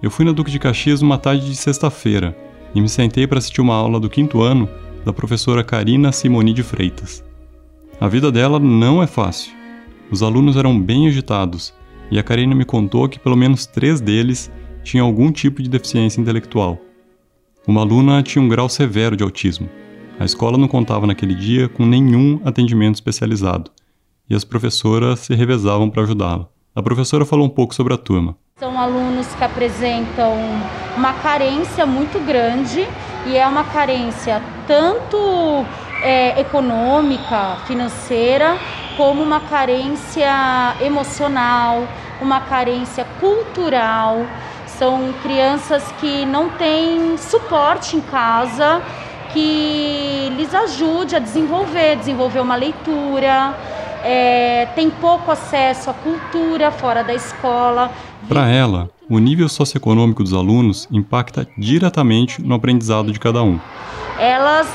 Eu 0.00 0.10
fui 0.10 0.24
na 0.24 0.32
Duque 0.32 0.50
de 0.50 0.58
Caxias 0.58 1.02
numa 1.02 1.18
tarde 1.18 1.44
de 1.44 1.56
sexta-feira 1.56 2.36
e 2.74 2.80
me 2.80 2.88
sentei 2.88 3.26
para 3.26 3.38
assistir 3.38 3.60
uma 3.60 3.74
aula 3.74 3.98
do 3.98 4.08
quinto 4.08 4.40
ano 4.40 4.68
da 5.04 5.12
professora 5.12 5.64
Karina 5.64 6.12
Simoni 6.12 6.52
de 6.52 6.62
Freitas. 6.62 7.24
A 8.00 8.06
vida 8.06 8.30
dela 8.30 8.60
não 8.60 9.02
é 9.02 9.06
fácil. 9.06 9.52
Os 10.10 10.22
alunos 10.22 10.56
eram 10.56 10.80
bem 10.80 11.08
agitados 11.08 11.74
e 12.10 12.18
a 12.18 12.22
Karina 12.22 12.54
me 12.54 12.64
contou 12.64 13.08
que 13.08 13.18
pelo 13.18 13.36
menos 13.36 13.66
três 13.66 14.00
deles 14.00 14.50
tinham 14.84 15.06
algum 15.06 15.32
tipo 15.32 15.60
de 15.60 15.68
deficiência 15.68 16.20
intelectual. 16.20 16.78
Uma 17.66 17.80
aluna 17.80 18.22
tinha 18.22 18.42
um 18.42 18.48
grau 18.48 18.68
severo 18.68 19.16
de 19.16 19.24
autismo. 19.24 19.68
A 20.18 20.24
escola 20.24 20.56
não 20.56 20.68
contava 20.68 21.06
naquele 21.06 21.34
dia 21.34 21.68
com 21.68 21.84
nenhum 21.84 22.40
atendimento 22.44 22.94
especializado 22.94 23.70
e 24.28 24.34
as 24.34 24.44
professoras 24.44 25.20
se 25.20 25.34
revezavam 25.34 25.88
para 25.88 26.02
ajudá-la. 26.02 26.46
A 26.74 26.82
professora 26.82 27.24
falou 27.24 27.46
um 27.46 27.50
pouco 27.50 27.74
sobre 27.74 27.94
a 27.94 27.96
turma. 27.96 28.36
São 28.58 28.78
alunos 28.78 29.26
que 29.34 29.44
apresentam 29.44 30.34
uma 30.96 31.12
carência 31.14 31.86
muito 31.86 32.18
grande 32.24 32.86
e 33.26 33.36
é 33.36 33.46
uma 33.46 33.64
carência 33.64 34.42
tanto 34.66 35.64
é, 36.02 36.40
econômica, 36.40 37.56
financeira, 37.66 38.58
como 38.96 39.22
uma 39.22 39.40
carência 39.40 40.28
emocional, 40.80 41.86
uma 42.20 42.40
carência 42.40 43.04
cultural. 43.20 44.26
São 44.66 45.12
crianças 45.22 45.90
que 46.00 46.26
não 46.26 46.50
têm 46.50 47.16
suporte 47.16 47.96
em 47.96 48.00
casa 48.00 48.82
que 49.32 50.32
lhes 50.36 50.54
ajude 50.54 51.14
a 51.14 51.18
desenvolver, 51.18 51.96
desenvolver 51.96 52.40
uma 52.40 52.56
leitura, 52.56 53.54
é, 54.04 54.66
tem 54.74 54.90
pouco 54.90 55.30
acesso 55.30 55.90
à 55.90 55.94
cultura 55.94 56.70
fora 56.70 57.02
da 57.02 57.14
escola. 57.14 57.90
Para 58.28 58.48
ela, 58.48 58.90
o 59.08 59.18
nível 59.18 59.48
socioeconômico 59.48 60.22
dos 60.22 60.32
alunos 60.32 60.88
impacta 60.90 61.46
diretamente 61.56 62.42
no 62.42 62.54
aprendizado 62.54 63.12
de 63.12 63.18
cada 63.18 63.42
um. 63.42 63.58
Elas 64.18 64.68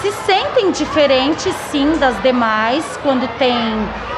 se 0.00 0.12
sentem 0.12 0.72
diferentes, 0.72 1.54
sim, 1.70 1.98
das 1.98 2.20
demais, 2.22 2.84
quando 3.02 3.28
tem 3.36 3.54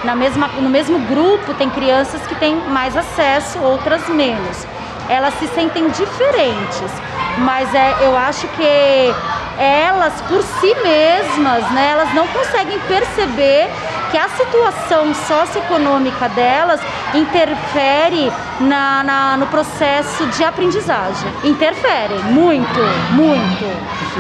na 0.05 0.15
mesma, 0.15 0.49
no 0.49 0.69
mesmo 0.69 0.99
grupo 1.07 1.55
tem 1.55 1.71
crianças 1.71 2.25
que 2.27 2.35
têm 2.37 2.57
mais 2.69 2.97
acesso, 2.97 3.59
outras 3.61 4.09
menos. 4.09 4.67
Elas 5.09 5.35
se 5.35 5.47
sentem 5.49 5.89
diferentes, 5.91 6.91
mas 7.39 7.75
é, 7.75 8.07
eu 8.07 8.17
acho 8.17 8.47
que 8.49 9.13
elas 9.59 10.21
por 10.23 10.43
si 10.43 10.75
mesmas, 10.83 11.71
né, 11.73 11.91
elas 11.91 12.15
não 12.15 12.27
conseguem 12.29 12.79
perceber 12.81 13.69
que 14.13 14.19
a 14.19 14.29
situação 14.29 15.13
socioeconômica 15.15 16.29
delas 16.29 16.79
interfere 17.15 18.31
na, 18.61 19.03
na, 19.03 19.39
no 19.39 19.47
processo 19.47 20.27
de 20.27 20.45
aprendizagem. 20.45 21.33
Interfere 21.43 22.19
muito, 22.25 22.81
muito. 23.13 23.65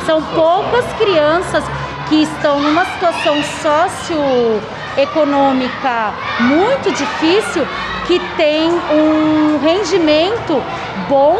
São 0.06 0.22
poucas 0.22 0.86
crianças 0.94 1.62
que 2.08 2.22
estão 2.22 2.58
numa 2.60 2.86
situação 2.86 3.36
socioeconômica 3.60 6.14
muito 6.40 6.90
difícil 6.90 7.68
que 8.06 8.18
tem 8.38 8.70
um 8.70 9.60
rendimento 9.62 10.62
bom 11.06 11.38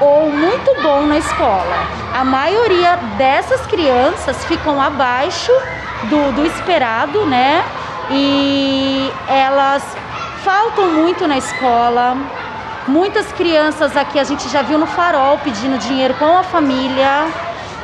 ou 0.00 0.30
muito 0.30 0.80
bom 0.80 1.06
na 1.06 1.18
escola. 1.18 1.88
A 2.14 2.24
maioria 2.24 2.94
dessas 3.18 3.66
crianças 3.66 4.44
ficam 4.44 4.80
abaixo 4.80 5.50
do, 6.04 6.32
do 6.32 6.46
esperado, 6.46 7.24
né? 7.26 7.64
E 8.10 9.10
elas 9.28 9.82
faltam 10.42 10.92
muito 10.92 11.26
na 11.26 11.38
escola. 11.38 12.16
Muitas 12.86 13.32
crianças 13.32 13.96
aqui 13.96 14.18
a 14.18 14.24
gente 14.24 14.48
já 14.50 14.62
viu 14.62 14.78
no 14.78 14.86
farol 14.86 15.38
pedindo 15.38 15.78
dinheiro 15.78 16.14
com 16.14 16.36
a 16.36 16.42
família. 16.42 17.26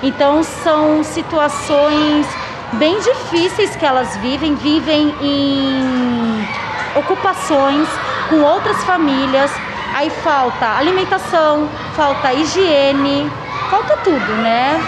Então 0.02 0.42
são 0.42 1.02
situações 1.02 2.26
bem 2.74 2.98
difíceis 3.00 3.74
que 3.76 3.84
elas 3.84 4.16
vivem, 4.18 4.54
vivem 4.54 5.14
em 5.20 6.48
ocupações 6.94 7.88
com 8.28 8.42
outras 8.42 8.82
famílias. 8.84 9.50
Aí 9.94 10.10
falta 10.10 10.76
alimentação, 10.76 11.68
falta 11.96 12.32
higiene, 12.32 13.30
falta 13.68 13.96
tudo, 13.98 14.32
né? 14.42 14.80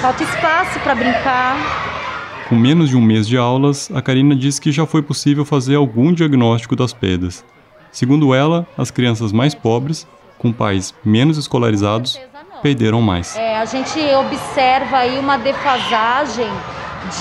Falta 0.00 0.22
espaço 0.22 0.78
para 0.80 0.94
brincar. 0.94 1.56
Com 2.50 2.56
menos 2.56 2.88
de 2.88 2.96
um 2.96 3.00
mês 3.00 3.28
de 3.28 3.36
aulas, 3.36 3.88
a 3.94 4.02
Karina 4.02 4.34
diz 4.34 4.58
que 4.58 4.72
já 4.72 4.84
foi 4.84 5.02
possível 5.02 5.44
fazer 5.44 5.76
algum 5.76 6.12
diagnóstico 6.12 6.74
das 6.74 6.92
perdas. 6.92 7.44
Segundo 7.92 8.34
ela, 8.34 8.66
as 8.76 8.90
crianças 8.90 9.30
mais 9.30 9.54
pobres, 9.54 10.04
com 10.36 10.52
pais 10.52 10.92
menos 11.04 11.38
escolarizados, 11.38 12.20
perderam 12.60 13.00
mais. 13.00 13.36
É, 13.36 13.56
a 13.56 13.64
gente 13.64 14.00
observa 14.00 14.96
aí 14.96 15.16
uma 15.20 15.36
defasagem 15.36 16.50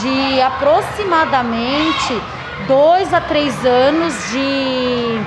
de 0.02 0.42
aproximadamente 0.42 2.20
dois 2.68 3.14
a 3.14 3.22
três 3.22 3.54
anos 3.64 4.16
de, 4.32 5.20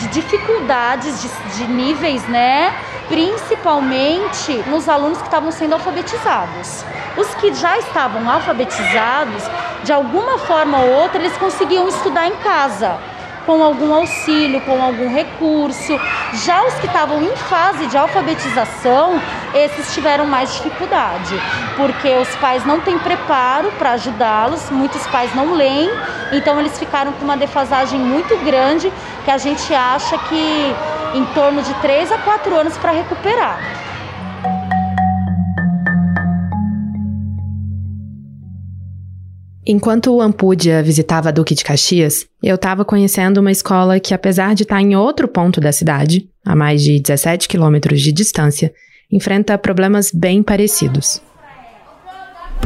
de 0.00 0.08
dificuldades, 0.08 1.22
de, 1.22 1.56
de 1.56 1.72
níveis, 1.72 2.26
né? 2.28 2.74
Principalmente 3.08 4.52
nos 4.68 4.88
alunos 4.88 5.18
que 5.18 5.24
estavam 5.24 5.50
sendo 5.50 5.74
alfabetizados. 5.74 6.84
Os 7.16 7.34
que 7.34 7.52
já 7.52 7.78
estavam 7.78 8.28
alfabetizados, 8.30 9.42
de 9.84 9.92
alguma 9.92 10.38
forma 10.38 10.78
ou 10.78 11.02
outra, 11.02 11.18
eles 11.18 11.36
conseguiam 11.36 11.88
estudar 11.88 12.26
em 12.28 12.36
casa, 12.36 12.98
com 13.50 13.64
algum 13.64 13.92
auxílio, 13.92 14.60
com 14.60 14.80
algum 14.80 15.12
recurso. 15.12 15.98
Já 16.44 16.64
os 16.64 16.74
que 16.74 16.86
estavam 16.86 17.20
em 17.20 17.34
fase 17.34 17.88
de 17.88 17.98
alfabetização, 17.98 19.20
esses 19.52 19.92
tiveram 19.92 20.24
mais 20.24 20.54
dificuldade, 20.54 21.34
porque 21.76 22.08
os 22.10 22.28
pais 22.36 22.64
não 22.64 22.80
têm 22.80 22.96
preparo 23.00 23.72
para 23.72 23.92
ajudá-los, 23.92 24.70
muitos 24.70 25.04
pais 25.08 25.34
não 25.34 25.52
leem, 25.54 25.90
então 26.30 26.60
eles 26.60 26.78
ficaram 26.78 27.10
com 27.10 27.24
uma 27.24 27.36
defasagem 27.36 27.98
muito 27.98 28.36
grande 28.44 28.92
que 29.24 29.30
a 29.32 29.38
gente 29.38 29.74
acha 29.74 30.16
que 30.16 30.74
em 31.14 31.24
torno 31.34 31.60
de 31.60 31.74
3 31.74 32.12
a 32.12 32.18
4 32.18 32.54
anos 32.54 32.78
para 32.78 32.92
recuperar. 32.92 33.89
Enquanto 39.72 40.12
o 40.12 40.20
Ampúdia 40.20 40.82
visitava 40.82 41.30
Duque 41.30 41.54
de 41.54 41.62
Caxias, 41.62 42.26
eu 42.42 42.56
estava 42.56 42.84
conhecendo 42.84 43.38
uma 43.38 43.52
escola 43.52 44.00
que, 44.00 44.12
apesar 44.12 44.52
de 44.52 44.64
estar 44.64 44.74
tá 44.74 44.82
em 44.82 44.96
outro 44.96 45.28
ponto 45.28 45.60
da 45.60 45.70
cidade, 45.70 46.28
a 46.44 46.56
mais 46.56 46.82
de 46.82 46.98
17 46.98 47.46
quilômetros 47.46 48.00
de 48.00 48.10
distância, 48.10 48.72
enfrenta 49.12 49.56
problemas 49.56 50.10
bem 50.10 50.42
parecidos. 50.42 51.22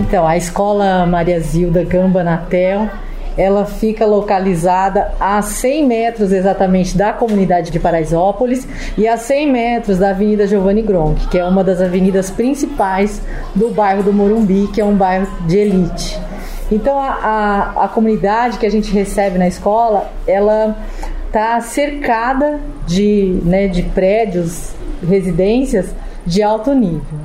Então, 0.01 0.27
a 0.27 0.39
escola 0.39 1.05
Maria 1.05 1.39
Zilda 1.41 1.85
Gamba 1.85 2.25
Natel, 2.25 2.89
ela 3.37 3.65
fica 3.65 4.07
localizada 4.07 5.13
a 5.19 5.43
100 5.43 5.87
metros 5.87 6.33
exatamente 6.33 6.97
da 6.97 7.13
comunidade 7.13 7.71
de 7.71 7.81
Paraisópolis 7.81 8.67
e 8.97 9.09
a 9.09 9.17
100 9.17 9.53
metros 9.53 9.99
da 9.99 10.11
Avenida 10.11 10.47
Giovanni 10.47 10.83
Gronk, 10.83 11.29
que 11.29 11.39
é 11.39 11.45
uma 11.45 11.65
das 11.65 11.81
avenidas 11.81 12.31
principais 12.31 13.21
do 13.55 13.71
bairro 13.71 14.03
do 14.03 14.13
Morumbi, 14.13 14.69
que 14.73 14.81
é 14.81 14.85
um 14.85 14.95
bairro 14.95 15.27
de 15.47 15.59
elite. 15.59 16.19
Então 16.71 16.99
a, 16.99 17.09
a, 17.77 17.85
a 17.85 17.89
comunidade 17.89 18.59
que 18.59 18.67
a 18.67 18.71
gente 18.71 18.93
recebe 18.93 19.39
na 19.39 19.49
escola, 19.49 20.11
ela 20.27 20.77
está 21.27 21.61
cercada 21.61 22.61
de, 22.87 23.41
né, 23.45 23.67
de 23.67 23.83
prédios, 23.83 24.73
residências 25.07 25.87
de 26.25 26.43
alto 26.43 26.73
nível. 26.73 27.19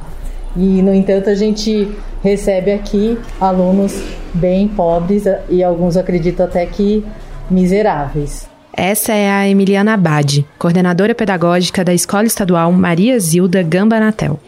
E, 0.55 0.81
no 0.81 0.93
entanto, 0.93 1.29
a 1.29 1.35
gente 1.35 1.89
recebe 2.23 2.71
aqui 2.71 3.17
alunos 3.39 4.01
bem 4.33 4.67
pobres 4.67 5.23
e 5.49 5.63
alguns 5.63 5.97
acredito 5.97 6.41
até 6.41 6.65
que 6.65 7.03
miseráveis. 7.49 8.47
Essa 8.71 9.13
é 9.13 9.29
a 9.29 9.47
Emiliana 9.47 9.93
Abade, 9.93 10.45
coordenadora 10.57 11.15
pedagógica 11.15 11.83
da 11.83 11.93
Escola 11.93 12.25
Estadual 12.25 12.71
Maria 12.71 13.19
Zilda 13.19 13.61
Gambanatel. 13.61 14.39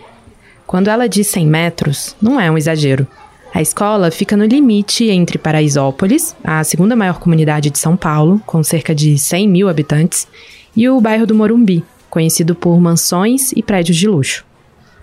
Quando 0.65 0.89
ela 0.89 1.09
diz 1.09 1.27
100 1.27 1.47
metros, 1.47 2.15
não 2.21 2.39
é 2.39 2.49
um 2.49 2.57
exagero. 2.57 3.05
A 3.53 3.61
escola 3.61 4.09
fica 4.09 4.37
no 4.37 4.45
limite 4.45 5.09
entre 5.09 5.37
Paraisópolis, 5.37 6.33
a 6.41 6.63
segunda 6.63 6.95
maior 6.95 7.19
comunidade 7.19 7.69
de 7.69 7.77
São 7.77 7.97
Paulo, 7.97 8.41
com 8.45 8.63
cerca 8.63 8.95
de 8.95 9.17
100 9.17 9.49
mil 9.49 9.67
habitantes, 9.67 10.25
e 10.73 10.87
o 10.87 11.01
bairro 11.01 11.27
do 11.27 11.35
Morumbi, 11.35 11.83
conhecido 12.09 12.55
por 12.55 12.79
mansões 12.79 13.51
e 13.51 13.61
prédios 13.61 13.97
de 13.97 14.07
luxo. 14.07 14.45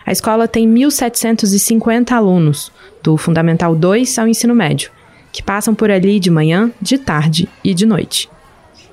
A 0.08 0.10
escola 0.10 0.48
tem 0.48 0.66
1.750 0.66 2.12
alunos, 2.12 2.72
do 3.02 3.18
Fundamental 3.18 3.76
2 3.76 4.18
ao 4.18 4.26
ensino 4.26 4.54
médio, 4.54 4.90
que 5.30 5.42
passam 5.42 5.74
por 5.74 5.90
ali 5.90 6.18
de 6.18 6.30
manhã, 6.30 6.72
de 6.80 6.96
tarde 6.96 7.46
e 7.62 7.74
de 7.74 7.84
noite. 7.84 8.26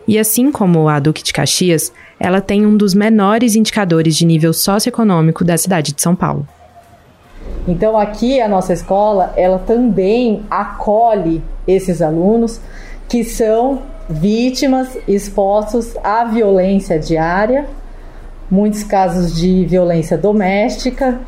E 0.05 0.19
assim 0.19 0.51
como 0.51 0.89
a 0.89 0.99
Duque 0.99 1.23
de 1.23 1.31
Caxias, 1.31 1.93
ela 2.19 2.41
tem 2.41 2.65
um 2.65 2.75
dos 2.75 2.93
menores 2.93 3.55
indicadores 3.55 4.17
de 4.17 4.25
nível 4.25 4.51
socioeconômico 4.51 5.45
da 5.45 5.57
cidade 5.57 5.93
de 5.93 6.01
São 6.01 6.13
Paulo. 6.13 6.45
Então 7.65 7.97
aqui 7.97 8.41
a 8.41 8.49
nossa 8.49 8.73
escola, 8.73 9.31
ela 9.37 9.59
também 9.59 10.43
acolhe 10.49 11.41
esses 11.65 12.01
alunos 12.01 12.59
que 13.07 13.23
são 13.23 13.83
vítimas 14.09 14.97
expostos 15.07 15.95
à 16.03 16.25
violência 16.25 16.99
diária, 16.99 17.69
muitos 18.55 18.83
casos 18.83 19.35
de 19.35 19.65
violência 19.65 20.17
doméstica, 20.17 21.19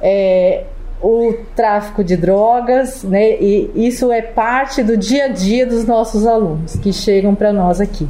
é, 0.00 0.64
o 1.00 1.34
tráfico 1.54 2.02
de 2.02 2.16
drogas, 2.16 3.04
né? 3.04 3.40
E 3.40 3.70
isso 3.74 4.10
é 4.10 4.20
parte 4.20 4.82
do 4.82 4.96
dia 4.96 5.26
a 5.26 5.28
dia 5.28 5.64
dos 5.64 5.84
nossos 5.84 6.26
alunos 6.26 6.76
que 6.76 6.92
chegam 6.92 7.34
para 7.34 7.52
nós 7.52 7.80
aqui. 7.80 8.08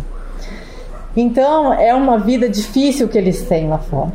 Então 1.15 1.73
é 1.75 1.95
uma 1.95 2.19
vida 2.19 2.49
difícil 2.49 3.09
que 3.09 3.19
eles 3.19 3.43
têm 3.43 3.69
lá 3.69 3.79
fora. 3.79 4.13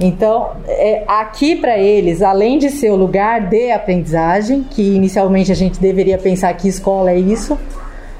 Então, 0.00 0.52
é, 0.68 1.02
aqui 1.08 1.56
para 1.56 1.76
eles, 1.76 2.22
além 2.22 2.56
de 2.56 2.70
ser 2.70 2.90
o 2.90 2.96
lugar 2.96 3.48
de 3.48 3.72
aprendizagem, 3.72 4.62
que 4.62 4.94
inicialmente 4.94 5.50
a 5.50 5.56
gente 5.56 5.80
deveria 5.80 6.16
pensar 6.16 6.54
que 6.54 6.68
escola 6.68 7.10
é 7.10 7.18
isso, 7.18 7.58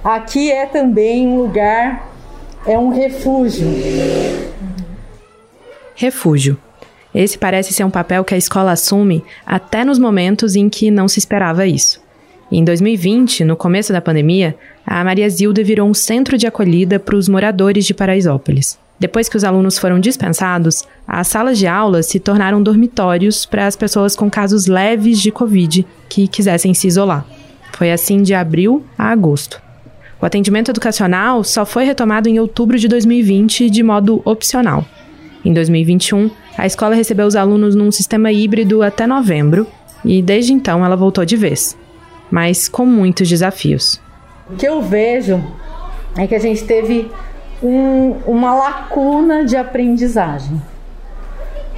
aqui 0.03 0.51
é 0.51 0.67
também 0.67 1.29
um 1.29 1.37
lugar, 1.37 2.11
é 2.67 2.77
um 2.77 2.89
refúgio. 2.89 3.69
Refúgio. 6.01 6.57
Esse 7.13 7.37
parece 7.37 7.75
ser 7.75 7.83
um 7.83 7.91
papel 7.91 8.23
que 8.23 8.33
a 8.33 8.39
escola 8.39 8.71
assume 8.71 9.25
até 9.45 9.85
nos 9.85 9.99
momentos 9.99 10.55
em 10.55 10.69
que 10.69 10.93
não 10.93 11.09
se 11.09 11.19
esperava 11.19 11.67
isso. 11.67 12.01
Em 12.53 12.63
2020, 12.63 13.43
no 13.43 13.57
começo 13.57 13.93
da 13.93 14.01
pandemia, 14.01 14.55
a 14.87 15.03
Maria 15.03 15.29
Zilda 15.29 15.65
virou 15.65 15.89
um 15.89 15.93
centro 15.93 16.39
de 16.39 16.47
acolhida 16.47 17.01
para 17.01 17.17
os 17.17 17.29
moradores 17.29 17.85
de 17.85 17.95
Paraisópolis. 17.95 18.79
Depois 18.97 19.29
que 19.29 19.37
os 19.37 19.43
alunos 19.43 19.77
foram 19.77 19.99
dispensados, 19.99 20.85
as 21.05 21.27
salas 21.27 21.59
de 21.59 21.67
aula 21.67 22.01
se 22.05 22.21
tornaram 22.21 22.63
dormitórios 22.63 23.45
para 23.45 23.67
as 23.67 23.75
pessoas 23.75 24.15
com 24.15 24.31
casos 24.31 24.69
leves 24.69 25.19
de 25.21 25.33
Covid 25.33 25.85
que 26.09 26.29
quisessem 26.29 26.75
se 26.75 26.87
isolar. 26.87 27.27
Foi 27.73 27.91
assim 27.91 28.23
de 28.23 28.35
abril 28.35 28.85
a 28.97 29.11
agosto. 29.11 29.61
O 30.23 30.25
atendimento 30.25 30.71
educacional 30.71 31.43
só 31.43 31.67
foi 31.67 31.83
retomado 31.83 32.29
em 32.29 32.39
outubro 32.39 32.79
de 32.79 32.87
2020 32.87 33.69
de 33.69 33.83
modo 33.83 34.23
opcional. 34.25 34.87
Em 35.49 35.53
2021, 35.55 36.31
a 36.59 36.67
escola 36.67 36.95
recebeu 36.95 37.27
os 37.27 37.35
alunos 37.35 37.75
num 37.75 37.91
sistema 37.91 38.31
híbrido 38.31 38.83
até 38.83 39.07
novembro 39.07 39.67
e 40.05 40.21
desde 40.21 40.53
então 40.53 40.85
ela 40.85 40.95
voltou 40.95 41.25
de 41.25 41.37
vez, 41.37 41.75
mas 42.31 42.69
com 42.69 42.85
muitos 42.85 43.27
desafios. 43.27 43.99
O 44.51 44.57
que 44.57 44.69
eu 44.69 44.83
vejo 44.83 45.43
é 46.19 46.27
que 46.27 46.35
a 46.35 46.39
gente 46.39 46.65
teve 46.65 47.11
um, 47.63 48.11
uma 48.27 48.55
lacuna 48.55 49.43
de 49.43 49.57
aprendizagem, 49.57 50.61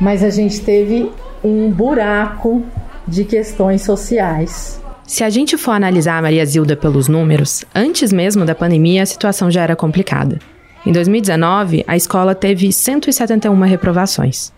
mas 0.00 0.25
a 0.25 0.31
gente 0.31 0.61
teve 0.62 1.09
um 1.45 1.71
buraco 1.71 2.65
de 3.07 3.25
questões 3.25 3.83
sociais. 3.83 4.83
Se 5.07 5.23
a 5.23 5.31
gente 5.31 5.57
for 5.57 5.71
analisar 5.71 6.19
a 6.19 6.23
Maria 6.23 6.45
Zilda 6.45 6.75
pelos 6.75 7.07
números, 7.07 7.65
antes 7.73 8.12
mesmo 8.12 8.45
da 8.45 8.53
pandemia 8.53 9.05
a 9.05 9.07
situação 9.07 9.49
já 9.49 9.62
era 9.62 9.77
complicada. 9.77 10.41
Em 10.87 10.93
2019, 10.93 11.85
a 11.87 11.97
escola 11.97 12.35
teve 12.35 12.73
171 12.73 13.61
reprovações. 13.63 14.53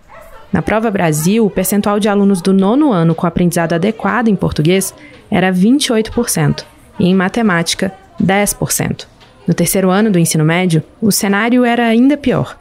Na 0.53 0.63
prova 0.63 0.91
Brasil, 0.91 1.45
o 1.45 1.51
percentual 1.51 1.99
de 1.99 2.09
alunos 2.09 2.41
do 2.41 2.53
nono 2.53 2.93
ano 2.93 3.15
com 3.15 3.27
aprendizado 3.27 3.73
adequado 3.73 4.29
em 4.29 4.37
português 4.37 4.95
era 5.31 5.53
28%, 5.53 6.65
e 7.01 7.09
em 7.09 7.15
matemática, 7.15 7.93
10%. 8.23 9.07
No 9.47 9.55
terceiro 9.55 9.91
ano 9.91 10.11
do 10.11 10.19
ensino 10.19 10.45
médio, 10.45 10.83
o 11.01 11.11
cenário 11.11 11.65
era 11.65 11.87
ainda 11.87 12.17
pior. 12.17 12.57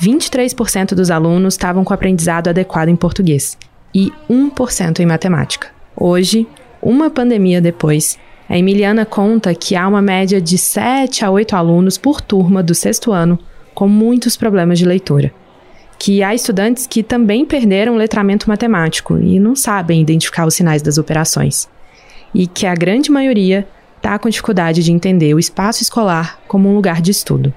23% 0.00 0.94
dos 0.94 1.10
alunos 1.10 1.54
estavam 1.54 1.84
com 1.84 1.92
aprendizado 1.92 2.48
adequado 2.48 2.88
em 2.88 2.96
português 2.96 3.58
e 3.94 4.10
1% 4.30 5.00
em 5.00 5.06
matemática. 5.06 5.68
Hoje, 5.94 6.46
uma 6.80 7.10
pandemia 7.10 7.60
depois, 7.60 8.18
a 8.52 8.58
Emiliana 8.58 9.06
conta 9.06 9.54
que 9.54 9.74
há 9.74 9.88
uma 9.88 10.02
média 10.02 10.38
de 10.38 10.58
7 10.58 11.24
a 11.24 11.30
8 11.30 11.56
alunos 11.56 11.96
por 11.96 12.20
turma 12.20 12.62
do 12.62 12.74
sexto 12.74 13.10
ano 13.10 13.38
com 13.74 13.88
muitos 13.88 14.36
problemas 14.36 14.78
de 14.78 14.84
leitura. 14.84 15.32
Que 15.98 16.22
há 16.22 16.34
estudantes 16.34 16.86
que 16.86 17.02
também 17.02 17.46
perderam 17.46 17.94
o 17.94 17.96
letramento 17.96 18.50
matemático 18.50 19.16
e 19.16 19.40
não 19.40 19.56
sabem 19.56 20.02
identificar 20.02 20.44
os 20.44 20.52
sinais 20.52 20.82
das 20.82 20.98
operações. 20.98 21.66
E 22.34 22.46
que 22.46 22.66
a 22.66 22.74
grande 22.74 23.10
maioria 23.10 23.66
está 23.96 24.18
com 24.18 24.28
dificuldade 24.28 24.84
de 24.84 24.92
entender 24.92 25.32
o 25.32 25.38
espaço 25.38 25.82
escolar 25.82 26.38
como 26.46 26.68
um 26.68 26.74
lugar 26.74 27.00
de 27.00 27.10
estudo. 27.10 27.54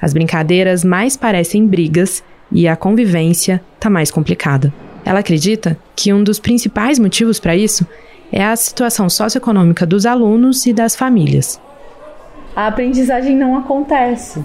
As 0.00 0.12
brincadeiras 0.12 0.84
mais 0.84 1.16
parecem 1.16 1.66
brigas 1.66 2.22
e 2.52 2.68
a 2.68 2.76
convivência 2.76 3.60
está 3.74 3.90
mais 3.90 4.12
complicada. 4.12 4.72
Ela 5.04 5.18
acredita 5.18 5.76
que 5.96 6.12
um 6.12 6.22
dos 6.22 6.38
principais 6.38 7.00
motivos 7.00 7.40
para 7.40 7.56
isso 7.56 7.84
é 8.32 8.44
a 8.44 8.56
situação 8.56 9.08
socioeconômica 9.08 9.86
dos 9.86 10.06
alunos 10.06 10.66
e 10.66 10.72
das 10.72 10.94
famílias. 10.94 11.60
A 12.54 12.66
aprendizagem 12.66 13.36
não 13.36 13.56
acontece 13.56 14.42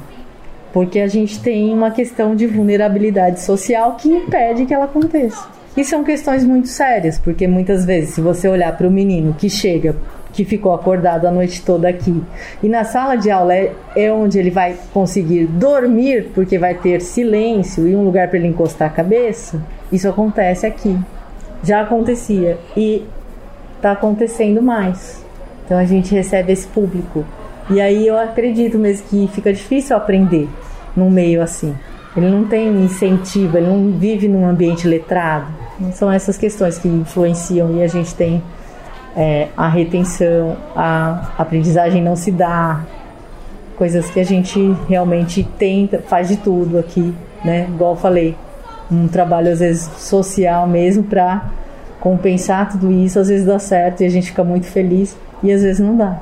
porque 0.74 1.00
a 1.00 1.08
gente 1.08 1.40
tem 1.42 1.74
uma 1.74 1.92
questão 1.92 2.36
de 2.36 2.48
vulnerabilidade 2.48 3.42
social 3.42 3.96
que 3.96 4.08
impede 4.08 4.66
que 4.66 4.74
ela 4.74 4.86
aconteça. 4.86 5.50
E 5.76 5.84
são 5.84 6.04
questões 6.04 6.44
muito 6.44 6.68
sérias, 6.68 7.18
porque 7.18 7.48
muitas 7.48 7.86
vezes, 7.86 8.16
se 8.16 8.22
você 8.22 8.48
olhar 8.48 8.76
para 8.78 8.88
o 8.88 8.92
menino 8.92 9.34
que 9.38 9.50
chega 9.50 9.96
que 10.34 10.46
ficou 10.46 10.74
acordado 10.74 11.26
a 11.26 11.32
noite 11.32 11.62
toda 11.64 11.90
aqui. 11.90 12.24
E 12.64 12.70
na 12.70 12.84
sala 12.84 13.16
de 13.16 13.30
aula 13.30 13.54
é, 13.54 13.74
é 13.96 14.12
onde 14.12 14.40
ele 14.40 14.50
vai 14.50 14.76
conseguir 14.94 15.46
dormir, 15.46 16.32
porque 16.34 16.58
vai 16.58 16.74
ter 16.74 17.02
silêncio 17.02 17.88
e 17.88 17.96
um 17.96 18.04
lugar 18.04 18.30
para 18.30 18.38
ele 18.38 18.48
encostar 18.48 18.90
a 18.90 18.94
cabeça. 18.94 19.62
Isso 19.92 20.08
acontece 20.08 20.66
aqui. 20.66 20.98
Já 21.64 21.82
acontecia 21.82 22.58
e 22.76 23.06
está 23.82 23.92
acontecendo 23.92 24.62
mais. 24.62 25.26
Então 25.66 25.78
a 25.78 25.86
gente 25.86 26.14
recebe 26.14 26.54
esse 26.54 26.68
público. 26.68 27.26
E 27.70 27.82
aí 27.82 28.08
eu 28.08 28.18
acredito 28.18 28.78
mesmo 28.78 29.08
que 29.08 29.28
fica 29.34 29.52
difícil 29.52 29.96
aprender 29.96 30.48
num 30.96 31.10
meio 31.10 31.42
assim. 31.42 31.76
Ele 32.16 32.30
não 32.30 32.44
tem 32.44 32.68
incentivo, 32.84 33.58
ele 33.58 33.68
não 33.68 33.92
vive 33.98 34.28
num 34.28 34.46
ambiente 34.46 34.88
letrado. 34.88 35.48
São 35.94 36.12
essas 36.12 36.38
questões 36.38 36.78
que 36.78 36.88
influenciam 36.88 37.76
e 37.78 37.84
a 37.84 37.88
gente 37.88 38.14
tem 38.14 38.44
é, 39.16 39.48
a 39.58 39.68
retenção, 39.68 40.58
a 40.76 41.32
aprendizagem 41.38 42.04
não 42.04 42.16
se 42.16 42.32
dá, 42.32 42.82
coisas 43.78 44.10
que 44.12 44.20
a 44.20 44.26
gente 44.26 44.76
realmente 44.88 45.44
tenta, 45.58 46.00
faz 46.00 46.28
de 46.28 46.38
tudo 46.38 46.78
aqui, 46.78 47.16
né? 47.44 47.66
Igual 47.68 47.94
eu 47.94 47.98
falei, 47.98 48.36
um 48.92 49.08
trabalho 49.08 49.52
às 49.52 49.60
vezes 49.60 49.90
social 49.98 50.68
mesmo 50.68 51.04
para 51.04 51.50
compensar 52.02 52.68
tudo 52.68 52.92
isso, 52.92 53.20
às 53.20 53.28
vezes 53.28 53.46
dá 53.46 53.60
certo 53.60 54.02
e 54.02 54.06
a 54.06 54.10
gente 54.10 54.32
fica 54.32 54.44
muito 54.44 54.66
feliz 54.66 55.16
e 55.44 55.52
às 55.52 55.62
vezes 55.62 55.80
não 55.80 55.96
dá. 55.96 56.20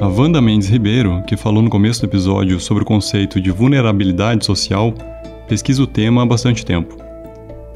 A 0.00 0.08
Wanda 0.08 0.42
Mendes 0.42 0.68
Ribeiro, 0.68 1.22
que 1.28 1.36
falou 1.36 1.62
no 1.62 1.70
começo 1.70 2.00
do 2.00 2.06
episódio 2.06 2.58
sobre 2.58 2.82
o 2.82 2.86
conceito 2.86 3.40
de 3.40 3.52
vulnerabilidade 3.52 4.44
social, 4.44 4.92
pesquisa 5.48 5.80
o 5.80 5.86
tema 5.86 6.24
há 6.24 6.26
bastante 6.26 6.66
tempo. 6.66 6.96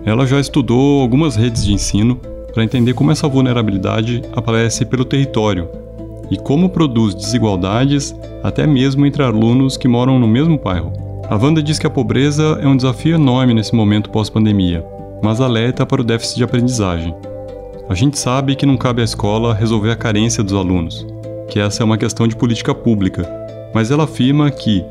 Ela 0.05 0.27
já 0.27 0.41
estudou 0.41 1.01
algumas 1.01 1.37
redes 1.37 1.65
de 1.65 1.73
ensino 1.73 2.17
para 2.53 2.65
entender 2.65 2.95
como 2.95 3.13
essa 3.13 3.29
vulnerabilidade 3.29 4.23
aparece 4.33 4.85
pelo 4.85 5.05
território 5.05 5.69
e 6.33 6.37
como 6.37 6.69
produz 6.69 7.15
desigualdades 7.15 8.15
até 8.43 8.67
mesmo 8.67 9.07
entre 9.07 9.23
alunos 9.23 9.77
que 9.77 9.87
moram 9.87 10.19
no 10.19 10.27
mesmo 10.27 10.59
bairro. 10.59 11.10
A 11.31 11.37
Wanda 11.37 11.63
diz 11.63 11.79
que 11.79 11.87
a 11.87 11.91
pobreza 11.91 12.59
é 12.61 12.67
um 12.67 12.77
desafio 12.77 13.15
enorme 13.15 13.55
nesse 13.55 13.73
momento 13.73 14.11
pós-pandemia, 14.11 14.85
mas 15.23 15.41
alerta 15.41 15.87
para 15.87 16.01
o 16.01 16.05
déficit 16.05 16.39
de 16.39 16.43
aprendizagem. 16.43 17.15
A 17.89 17.95
gente 17.95 18.19
sabe 18.19 18.57
que 18.57 18.67
não 18.67 18.77
cabe 18.77 19.01
à 19.01 19.05
escola 19.05 19.55
resolver 19.55 19.93
a 19.93 19.97
carência 19.97 20.43
dos 20.43 20.55
alunos, 20.55 21.07
que 21.49 21.61
essa 21.61 21.85
é 21.85 21.87
uma 21.87 21.97
questão 21.97 22.27
de 22.27 22.35
política 22.35 22.75
pública, 22.75 23.31
mas 23.73 23.93
ela 23.93 24.03
afirma 24.03 24.51
que 24.51 24.85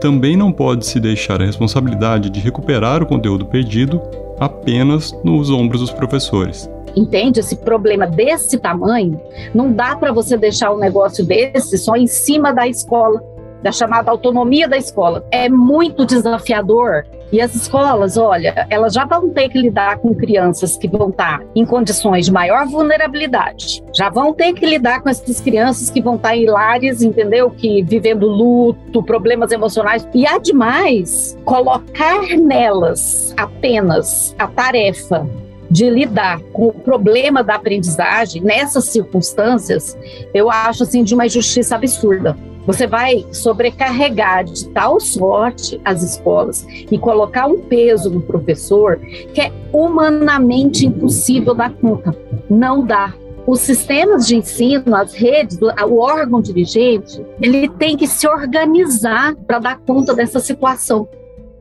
também 0.00 0.36
não 0.36 0.50
pode 0.50 0.84
se 0.84 0.98
deixar 0.98 1.40
a 1.40 1.46
responsabilidade 1.46 2.28
de 2.28 2.40
recuperar 2.40 3.00
o 3.00 3.06
conteúdo 3.06 3.46
perdido 3.46 4.02
apenas 4.40 5.16
nos 5.22 5.48
ombros 5.48 5.80
dos 5.80 5.92
professores. 5.92 6.68
Entende? 6.96 7.38
Esse 7.38 7.54
problema 7.54 8.04
desse 8.04 8.58
tamanho, 8.58 9.20
não 9.54 9.72
dá 9.72 9.94
para 9.94 10.10
você 10.10 10.36
deixar 10.36 10.72
um 10.72 10.78
negócio 10.78 11.24
desse 11.24 11.78
só 11.78 11.94
em 11.94 12.08
cima 12.08 12.52
da 12.52 12.66
escola 12.66 13.33
da 13.64 13.72
chamada 13.72 14.10
autonomia 14.10 14.68
da 14.68 14.76
escola. 14.76 15.26
É 15.30 15.48
muito 15.48 16.04
desafiador. 16.04 17.06
E 17.32 17.40
as 17.40 17.54
escolas, 17.54 18.18
olha, 18.18 18.66
elas 18.68 18.92
já 18.92 19.06
vão 19.06 19.30
ter 19.30 19.48
que 19.48 19.58
lidar 19.58 19.96
com 19.96 20.14
crianças 20.14 20.76
que 20.76 20.86
vão 20.86 21.08
estar 21.08 21.42
em 21.56 21.64
condições 21.64 22.26
de 22.26 22.32
maior 22.32 22.66
vulnerabilidade. 22.66 23.82
Já 23.96 24.10
vão 24.10 24.34
ter 24.34 24.52
que 24.52 24.66
lidar 24.66 25.00
com 25.00 25.08
essas 25.08 25.40
crianças 25.40 25.88
que 25.88 26.02
vão 26.02 26.16
estar 26.16 26.36
em 26.36 26.44
lares, 26.44 27.00
entendeu? 27.00 27.50
Que 27.50 27.82
vivendo 27.82 28.26
luto, 28.26 29.02
problemas 29.02 29.50
emocionais. 29.50 30.06
E 30.14 30.26
ademais, 30.26 31.34
colocar 31.46 32.36
nelas 32.36 33.34
apenas 33.34 34.36
a 34.38 34.46
tarefa 34.46 35.26
de 35.70 35.88
lidar 35.88 36.38
com 36.52 36.68
o 36.68 36.72
problema 36.72 37.42
da 37.42 37.54
aprendizagem 37.54 38.42
nessas 38.42 38.84
circunstâncias, 38.84 39.96
eu 40.34 40.50
acho 40.50 40.82
assim 40.82 41.02
de 41.02 41.14
uma 41.14 41.24
injustiça 41.24 41.74
absurda. 41.74 42.36
Você 42.66 42.86
vai 42.86 43.26
sobrecarregar 43.30 44.44
de 44.44 44.68
tal 44.68 44.98
sorte 44.98 45.80
as 45.84 46.02
escolas 46.02 46.66
e 46.90 46.98
colocar 46.98 47.46
um 47.46 47.60
peso 47.60 48.08
no 48.10 48.22
professor 48.22 48.98
que 49.34 49.40
é 49.40 49.52
humanamente 49.72 50.86
impossível 50.86 51.54
dar 51.54 51.70
conta. 51.70 52.16
Não 52.48 52.84
dá. 52.84 53.14
Os 53.46 53.60
sistemas 53.60 54.26
de 54.26 54.36
ensino, 54.36 54.96
as 54.96 55.12
redes, 55.12 55.58
o 55.60 55.98
órgão 55.98 56.40
dirigente, 56.40 57.20
ele 57.40 57.68
tem 57.68 57.94
que 57.94 58.06
se 58.06 58.26
organizar 58.26 59.34
para 59.46 59.58
dar 59.58 59.78
conta 59.80 60.14
dessa 60.14 60.40
situação. 60.40 61.06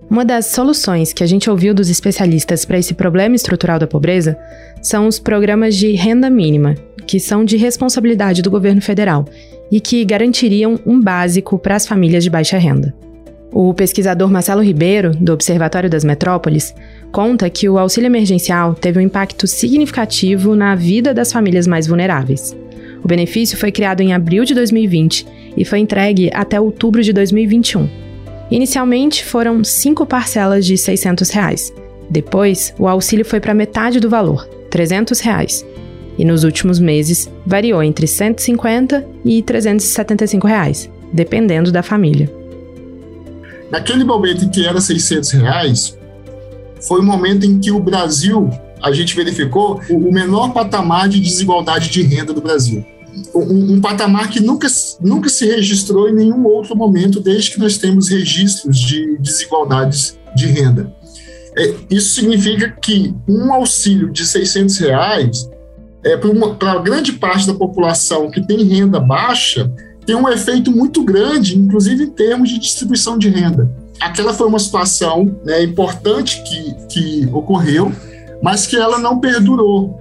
Uma 0.09 0.23
das 0.23 0.45
soluções 0.45 1.11
que 1.11 1.23
a 1.23 1.27
gente 1.27 1.49
ouviu 1.49 1.73
dos 1.73 1.89
especialistas 1.89 2.63
para 2.63 2.77
esse 2.77 2.93
problema 2.93 3.35
estrutural 3.35 3.79
da 3.79 3.87
pobreza 3.87 4.37
são 4.81 5.07
os 5.07 5.19
programas 5.19 5.75
de 5.75 5.91
renda 5.91 6.29
mínima, 6.29 6.75
que 7.05 7.19
são 7.19 7.43
de 7.43 7.57
responsabilidade 7.57 8.41
do 8.41 8.51
governo 8.51 8.81
federal 8.81 9.25
e 9.73 9.79
que 9.79 10.05
garantiriam 10.05 10.79
um 10.85 11.01
básico 11.01 11.57
para 11.57 11.75
as 11.75 11.87
famílias 11.87 12.23
de 12.23 12.29
baixa 12.29 12.59
renda. 12.59 12.93
O 13.51 13.73
pesquisador 13.73 14.29
Marcelo 14.29 14.61
Ribeiro, 14.61 15.15
do 15.15 15.33
Observatório 15.33 15.89
das 15.89 16.03
Metrópoles, 16.03 16.75
conta 17.11 17.49
que 17.49 17.67
o 17.67 17.79
auxílio 17.79 18.05
emergencial 18.05 18.75
teve 18.75 18.99
um 18.99 19.01
impacto 19.01 19.47
significativo 19.47 20.55
na 20.55 20.75
vida 20.75 21.11
das 21.11 21.33
famílias 21.33 21.65
mais 21.65 21.87
vulneráveis. 21.87 22.55
O 23.03 23.07
benefício 23.07 23.57
foi 23.57 23.71
criado 23.71 24.01
em 24.01 24.13
abril 24.13 24.45
de 24.45 24.53
2020 24.53 25.25
e 25.57 25.65
foi 25.65 25.79
entregue 25.79 26.29
até 26.35 26.61
outubro 26.61 27.01
de 27.01 27.11
2021. 27.11 27.89
Inicialmente 28.51 29.25
foram 29.25 29.63
cinco 29.63 30.05
parcelas 30.05 30.67
de 30.67 30.77
600 30.77 31.31
reais, 31.31 31.73
Depois, 32.11 32.75
o 32.77 32.87
auxílio 32.87 33.25
foi 33.25 33.39
para 33.39 33.55
metade 33.55 33.99
do 33.99 34.07
valor, 34.07 34.47
300 34.69 35.19
reais, 35.19 35.65
e 36.17 36.25
nos 36.25 36.43
últimos 36.43 36.79
meses 36.79 37.29
variou 37.45 37.81
entre 37.81 38.07
150 38.07 39.05
e 39.25 39.41
375 39.41 40.47
reais, 40.47 40.89
dependendo 41.11 41.71
da 41.71 41.83
família. 41.83 42.31
Naquele 43.71 44.03
momento 44.03 44.45
em 44.45 44.49
que 44.49 44.65
era 44.65 44.79
600 44.79 45.31
reais, 45.31 45.97
foi 46.81 46.99
o 46.99 47.03
momento 47.03 47.45
em 47.45 47.59
que 47.59 47.71
o 47.71 47.79
Brasil, 47.79 48.49
a 48.81 48.91
gente 48.91 49.15
verificou, 49.15 49.81
o 49.89 50.11
menor 50.11 50.53
patamar 50.53 51.09
de 51.09 51.19
desigualdade 51.19 51.89
de 51.89 52.03
renda 52.03 52.33
do 52.33 52.41
Brasil. 52.41 52.85
Um, 53.33 53.73
um, 53.73 53.81
patamar 53.81 54.29
que 54.29 54.39
nunca, 54.39 54.67
nunca 54.99 55.29
se 55.29 55.45
registrou 55.45 56.09
em 56.09 56.13
nenhum 56.13 56.45
outro 56.45 56.75
momento, 56.75 57.19
desde 57.19 57.51
que 57.51 57.59
nós 57.59 57.77
temos 57.77 58.09
registros 58.09 58.77
de 58.77 59.17
desigualdades 59.19 60.17
de 60.35 60.47
renda. 60.47 60.93
É, 61.55 61.73
isso 61.89 62.15
significa 62.15 62.69
que 62.81 63.13
um 63.27 63.53
auxílio 63.53 64.11
de 64.11 64.25
600 64.25 64.77
reais, 64.79 65.49
é, 66.03 66.17
para 66.17 66.79
grande 66.79 67.13
parte 67.13 67.47
da 67.47 67.53
população 67.53 68.29
que 68.29 68.45
tem 68.45 68.63
renda 68.63 68.99
baixa, 68.99 69.71
tem 70.05 70.15
um 70.15 70.27
efeito 70.27 70.71
muito 70.71 71.03
grande, 71.03 71.57
inclusive 71.57 72.03
em 72.03 72.09
termos 72.09 72.49
de 72.49 72.59
distribuição 72.59 73.17
de 73.17 73.29
renda. 73.29 73.71
Aquela 73.99 74.33
foi 74.33 74.47
uma 74.47 74.59
situação 74.59 75.35
né, 75.45 75.63
importante 75.63 76.43
que, 76.43 76.73
que 76.87 77.29
ocorreu, 77.31 77.91
mas 78.41 78.67
que 78.67 78.75
ela 78.75 78.97
não 78.97 79.19
perdurou. 79.19 79.97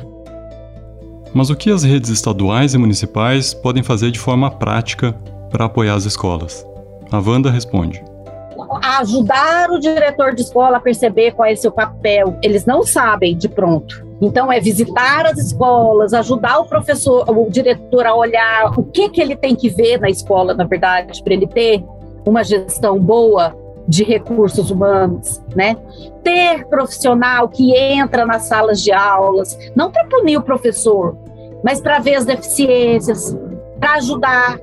Mas 1.32 1.50
o 1.50 1.56
que 1.56 1.70
as 1.70 1.82
redes 1.82 2.10
estaduais 2.10 2.74
e 2.74 2.78
municipais 2.78 3.54
podem 3.54 3.82
fazer 3.82 4.10
de 4.10 4.18
forma 4.18 4.50
prática 4.50 5.12
para 5.50 5.66
apoiar 5.66 5.94
as 5.94 6.04
escolas? 6.04 6.66
A 7.10 7.18
Wanda 7.18 7.50
responde 7.50 8.02
ajudar 9.00 9.70
o 9.70 9.78
diretor 9.78 10.34
de 10.34 10.42
escola 10.42 10.76
a 10.76 10.80
perceber 10.80 11.32
qual 11.32 11.48
é 11.48 11.54
seu 11.56 11.70
papel. 11.70 12.38
Eles 12.42 12.64
não 12.64 12.82
sabem 12.82 13.36
de 13.36 13.48
pronto. 13.48 14.11
Então 14.22 14.52
é 14.52 14.60
visitar 14.60 15.26
as 15.26 15.36
escolas, 15.36 16.14
ajudar 16.14 16.60
o 16.60 16.64
professor, 16.64 17.28
o 17.28 17.50
diretor 17.50 18.06
a 18.06 18.14
olhar 18.14 18.78
o 18.78 18.84
que 18.84 19.08
que 19.08 19.20
ele 19.20 19.34
tem 19.34 19.56
que 19.56 19.68
ver 19.68 19.98
na 19.98 20.08
escola, 20.08 20.54
na 20.54 20.62
verdade, 20.62 21.20
para 21.24 21.34
ele 21.34 21.48
ter 21.48 21.84
uma 22.24 22.44
gestão 22.44 23.00
boa 23.00 23.52
de 23.88 24.04
recursos 24.04 24.70
humanos, 24.70 25.42
né? 25.56 25.76
Ter 26.22 26.64
profissional 26.66 27.48
que 27.48 27.76
entra 27.76 28.24
nas 28.24 28.42
salas 28.42 28.80
de 28.80 28.92
aulas, 28.92 29.58
não 29.74 29.90
para 29.90 30.06
punir 30.06 30.36
o 30.36 30.42
professor, 30.42 31.16
mas 31.64 31.80
para 31.80 31.98
ver 31.98 32.14
as 32.14 32.24
deficiências, 32.24 33.36
para 33.80 33.94
ajudar 33.94 34.56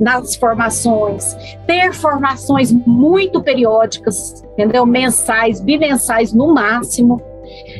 nas 0.00 0.34
formações, 0.34 1.36
ter 1.68 1.94
formações 1.94 2.72
muito 2.72 3.40
periódicas, 3.40 4.42
entendeu? 4.54 4.84
Mensais, 4.84 5.60
bimensais 5.60 6.32
no 6.32 6.52
máximo, 6.52 7.22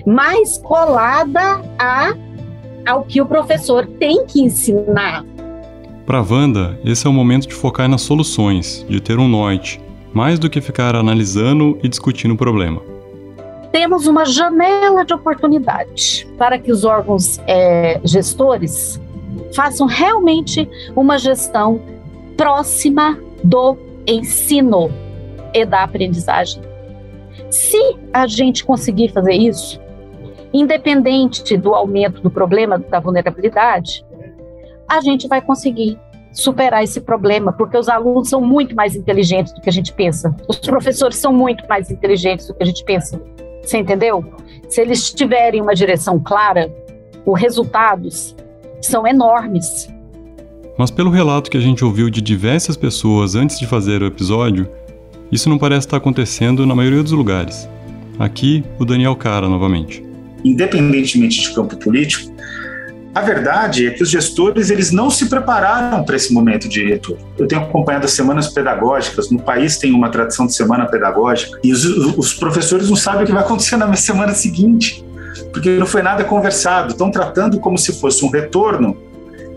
mais 0.07 0.59
colada 0.59 1.63
a, 1.79 2.15
ao 2.87 3.05
que 3.05 3.21
o 3.21 3.27
professor 3.27 3.87
tem 3.87 4.27
que 4.27 4.43
ensinar. 4.43 5.25
Para 6.07 6.21
Wanda, 6.21 6.79
esse 6.85 7.07
é 7.07 7.11
o 7.11 7.13
momento 7.13 7.49
de 7.49 7.55
focar 7.55 7.89
nas 7.89 8.03
soluções, 8.03 8.85
de 8.89 9.01
ter 9.01 9.19
um 9.19 9.29
norte, 9.29 9.81
mais 10.13 10.39
do 10.39 10.51
que 10.51 10.61
ficar 10.61 10.95
analisando 10.95 11.79
e 11.83 11.89
discutindo 11.89 12.35
o 12.35 12.37
problema. 12.37 12.83
Temos 13.73 14.07
uma 14.07 14.25
janela 14.25 15.05
de 15.05 15.15
oportunidade 15.15 16.29
para 16.39 16.59
que 16.59 16.71
os 16.71 16.85
órgãos 16.85 17.41
é, 17.47 18.01
gestores 18.05 19.01
façam 19.55 19.87
realmente 19.87 20.69
uma 20.95 21.19
gestão 21.19 21.81
próxima 22.37 23.19
do 23.43 23.77
ensino 24.07 24.91
e 25.53 25.65
da 25.65 25.83
aprendizagem. 25.83 26.63
Se 27.51 27.97
a 28.13 28.27
gente 28.27 28.65
conseguir 28.65 29.09
fazer 29.09 29.35
isso, 29.35 29.81
independente 30.55 31.57
do 31.57 31.75
aumento 31.75 32.23
do 32.23 32.31
problema 32.31 32.79
da 32.79 33.01
vulnerabilidade, 33.01 34.07
a 34.89 35.01
gente 35.01 35.27
vai 35.27 35.43
conseguir 35.43 35.99
superar 36.33 36.83
esse 36.83 37.01
problema, 37.01 37.53
porque 37.53 37.77
os 37.77 37.89
alunos 37.89 38.29
são 38.29 38.41
muito 38.41 38.75
mais 38.75 38.95
inteligentes 38.95 39.53
do 39.53 39.61
que 39.61 39.69
a 39.69 39.73
gente 39.73 39.93
pensa. 39.93 40.35
Os 40.49 40.59
professores 40.59 41.17
são 41.17 41.33
muito 41.33 41.67
mais 41.69 41.91
inteligentes 41.91 42.47
do 42.47 42.55
que 42.55 42.63
a 42.63 42.67
gente 42.67 42.85
pensa. 42.85 43.21
Você 43.63 43.79
entendeu? 43.79 44.25
Se 44.69 44.81
eles 44.81 45.13
tiverem 45.13 45.61
uma 45.61 45.75
direção 45.75 46.21
clara, 46.21 46.73
os 47.27 47.41
resultados 47.41 48.37
são 48.81 49.07
enormes. 49.07 49.89
Mas 50.77 50.91
pelo 50.91 51.11
relato 51.11 51.51
que 51.51 51.57
a 51.57 51.61
gente 51.61 51.85
ouviu 51.85 52.11
de 52.11 52.21
diversas 52.21 52.77
pessoas 52.77 53.35
antes 53.35 53.59
de 53.59 53.67
fazer 53.67 54.03
o 54.03 54.07
episódio, 54.07 54.69
isso 55.33 55.49
não 55.49 55.59
parece 55.59 55.87
estar 55.87 55.97
acontecendo 55.97 56.67
na 56.67 56.75
maioria 56.75 57.03
dos 57.03 57.13
lugares. 57.13 57.69
Aqui, 58.19 58.65
o 58.79 58.85
Daniel 58.85 59.17
Cara 59.17 59.49
novamente. 59.49 60.14
Independentemente 60.45 61.41
de 61.41 61.55
campo 61.55 61.77
político, 61.77 62.35
a 63.15 63.21
verdade 63.21 63.87
é 63.87 63.91
que 63.91 64.03
os 64.03 64.11
gestores 64.11 64.71
eles 64.71 64.91
não 64.91 65.09
se 65.09 65.27
prepararam 65.27 66.03
para 66.03 66.17
esse 66.17 66.33
momento 66.33 66.69
de 66.69 66.85
retorno. 66.85 67.25
Eu 67.39 67.47
tenho 67.47 67.63
acompanhado 67.63 68.07
as 68.07 68.11
semanas 68.11 68.49
pedagógicas, 68.49 69.31
no 69.31 69.41
país 69.41 69.79
tem 69.79 69.93
uma 69.93 70.11
tradição 70.11 70.47
de 70.47 70.55
semana 70.55 70.87
pedagógica, 70.87 71.59
e 71.63 71.73
os, 71.73 71.85
os 71.85 72.35
professores 72.35 72.89
não 72.91 72.97
sabem 72.97 73.23
o 73.23 73.27
que 73.27 73.33
vai 73.33 73.45
acontecer 73.45 73.77
na 73.77 73.95
semana 73.95 74.35
seguinte, 74.35 75.05
porque 75.53 75.71
não 75.71 75.87
foi 75.87 76.03
nada 76.03 76.25
conversado. 76.25 76.91
Estão 76.91 77.09
tratando 77.09 77.61
como 77.61 77.79
se 77.79 77.93
fosse 78.01 78.25
um 78.25 78.29
retorno 78.29 78.97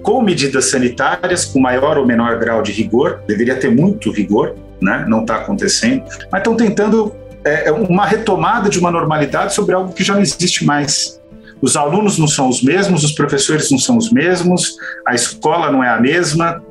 com 0.04 0.22
medidas 0.22 0.70
sanitárias, 0.70 1.44
com 1.44 1.60
maior 1.60 1.98
ou 1.98 2.06
menor 2.06 2.38
grau 2.38 2.62
de 2.62 2.72
rigor, 2.72 3.22
deveria 3.28 3.56
ter 3.56 3.70
muito 3.70 4.12
rigor, 4.12 4.56
né? 4.80 5.04
não 5.08 5.22
está 5.22 5.38
acontecendo, 5.38 6.04
mas 6.32 6.42
estão 6.42 6.56
tentando 6.56 7.14
é, 7.48 7.68
é, 7.68 7.72
uma 7.72 8.06
retomada 8.06 8.70
de 8.70 8.80
uma 8.80 8.92
normalidade 8.92 9.54
sobre 9.54 9.74
algo 9.74 9.94
que 9.94 10.04
já 10.04 10.14
não 10.14 10.22
existe 10.22 10.66
mais. 10.66 11.20
Os 11.62 11.76
alunos 11.76 12.18
não 12.18 12.28
são 12.28 12.50
os 12.50 12.62
mesmos, 12.62 13.04
os 13.04 13.14
professores 13.14 13.72
não 13.72 13.80
são 13.80 13.98
os 13.98 14.12
mesmos, 14.12 14.78
a 15.08 15.16
escola 15.16 15.72
não 15.72 15.84
é 15.84 15.90
a 15.90 16.00
mesma, 16.00 16.62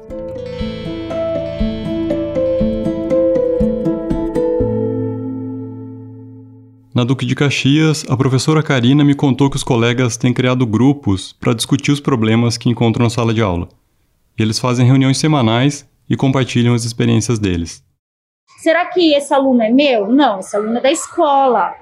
Na 6.97 7.05
Duque 7.05 7.27
de 7.27 7.35
Caxias, 7.35 8.07
a 8.09 8.17
professora 8.17 8.62
Karina 8.62 9.05
me 9.05 9.15
contou 9.15 9.51
que 9.51 9.57
os 9.57 9.62
colegas 9.62 10.17
têm 10.17 10.33
criado 10.33 10.65
grupos 10.65 11.35
para 11.39 11.53
discutir 11.53 11.93
os 11.93 12.01
problemas 12.01 12.57
que 12.57 12.71
encontram 12.71 13.05
na 13.05 13.11
sala 13.11 13.35
de 13.35 13.43
aula. 13.43 13.69
E 14.39 14.43
eles 14.43 14.59
fazem 14.59 14.87
reuniões 14.87 15.19
semanais 15.19 15.87
e 16.09 16.17
compartilham 16.17 16.73
as 16.73 16.87
experiências 16.87 17.39
deles. 17.39 17.85
Será 18.66 18.85
que 18.87 19.14
esse 19.14 19.33
aluno 19.33 19.62
é 19.62 19.70
meu? 19.70 20.09
Não, 20.09 20.40
esse 20.40 20.57
aluno 20.57 20.79
é 20.79 20.81
da 20.81 20.90
escola. 20.90 21.72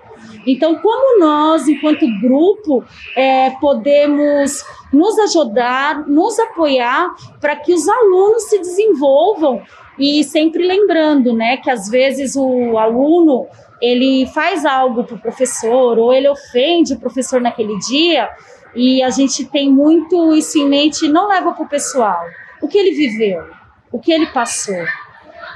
Então, 0.47 0.75
como 0.83 1.19
nós, 1.19 1.67
enquanto 1.67 2.05
grupo, 2.21 2.85
é, 3.17 3.49
podemos 3.59 4.63
nos 4.93 5.19
ajudar, 5.21 6.07
nos 6.07 6.39
apoiar 6.39 7.15
para 7.41 7.57
que 7.57 7.73
os 7.73 7.89
alunos 7.89 8.51
se 8.51 8.59
desenvolvam 8.59 9.63
e 9.99 10.23
sempre 10.25 10.67
lembrando, 10.67 11.33
né, 11.33 11.57
que 11.57 11.71
às 11.71 11.89
vezes 11.89 12.37
o 12.37 12.77
aluno 12.77 13.47
ele 13.81 14.27
faz 14.27 14.67
algo 14.67 15.05
para 15.05 15.17
o 15.17 15.21
professor 15.21 15.99
ou 15.99 16.13
ele 16.13 16.29
ofende 16.29 16.93
o 16.93 17.01
professor 17.01 17.41
naquele 17.41 17.79
dia 17.79 18.29
e 18.75 19.03
a 19.03 19.09
gente 19.09 19.47
tem 19.47 19.73
muito 19.73 20.35
isso 20.35 20.59
em 20.59 20.69
mente, 20.69 21.09
não 21.09 21.29
leva 21.29 21.53
para 21.53 21.65
o 21.65 21.69
pessoal. 21.69 22.21
O 22.61 22.69
que 22.69 22.77
ele 22.77 22.93
viveu, 22.93 23.43
o 23.91 23.99
que 23.99 24.13
ele 24.13 24.27
passou. 24.27 24.85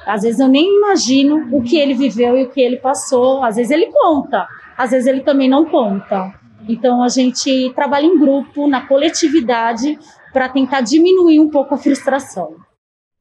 Às 0.08 0.22
vezes 0.22 0.40
eu 0.40 0.48
nem 0.48 0.78
imagino 0.78 1.48
o 1.52 1.62
que 1.62 1.78
ele 1.78 1.94
viveu 1.94 2.36
e 2.36 2.44
o 2.44 2.50
que 2.50 2.60
ele 2.60 2.78
passou. 2.78 3.44
Às 3.44 3.56
vezes 3.56 3.70
ele 3.70 3.86
conta, 3.92 4.48
às 4.76 4.90
vezes 4.90 5.06
ele 5.06 5.20
também 5.20 5.48
não 5.48 5.66
conta. 5.66 6.32
Então 6.68 7.02
a 7.02 7.08
gente 7.08 7.70
trabalha 7.74 8.06
em 8.06 8.18
grupo, 8.18 8.66
na 8.66 8.86
coletividade, 8.86 9.98
para 10.32 10.48
tentar 10.48 10.80
diminuir 10.80 11.38
um 11.40 11.50
pouco 11.50 11.74
a 11.74 11.78
frustração. 11.78 12.56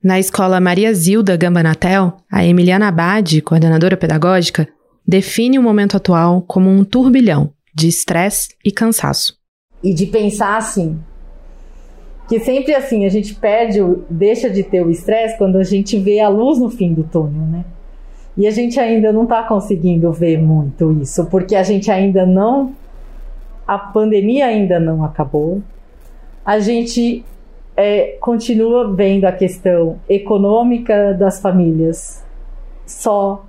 Na 0.04 0.20
escola 0.20 0.60
Maria 0.60 0.94
Zilda 0.94 1.36
Gambanatel, 1.36 2.18
a 2.32 2.46
Emiliana 2.46 2.88
Abad, 2.88 3.42
coordenadora 3.42 3.98
pedagógica, 3.98 4.68
define 5.06 5.58
o 5.58 5.64
momento 5.64 5.98
atual 5.98 6.42
como 6.42 6.70
um 6.70 6.84
turbilhão 6.84 7.52
de 7.74 7.88
estresse 7.88 8.50
e 8.64 8.72
cansaço. 8.72 9.36
E 9.84 9.94
de 9.94 10.06
pensar 10.06 10.58
assim, 10.58 11.00
que 12.28 12.40
sempre 12.40 12.76
assim, 12.76 13.06
a 13.06 13.10
gente 13.10 13.34
perde, 13.36 13.80
deixa 14.10 14.50
de 14.50 14.62
ter 14.62 14.86
o 14.86 14.90
estresse 14.90 15.38
quando 15.38 15.58
a 15.58 15.64
gente 15.64 15.98
vê 15.98 16.20
a 16.20 16.28
luz 16.28 16.60
no 16.60 16.70
fim 16.70 16.94
do 16.94 17.04
túnel, 17.04 17.44
né? 17.44 17.64
E 18.36 18.46
a 18.46 18.52
gente 18.52 18.80
ainda 18.80 19.12
não 19.12 19.24
está 19.24 19.42
conseguindo 19.44 20.12
ver 20.12 20.38
muito 20.38 20.92
isso, 21.02 21.26
porque 21.26 21.56
a 21.56 21.64
gente 21.64 21.90
ainda 21.90 22.26
não. 22.26 22.74
A 23.66 23.80
pandemia 23.80 24.46
ainda 24.46 24.80
não 24.80 25.04
acabou. 25.04 25.62
A 26.46 26.60
gente 26.60 27.26
é, 27.76 28.18
continua 28.20 28.94
vendo 28.94 29.26
a 29.26 29.32
questão 29.32 30.00
econômica 30.08 31.14
das 31.14 31.42
famílias 31.42 32.24
só 32.86 33.44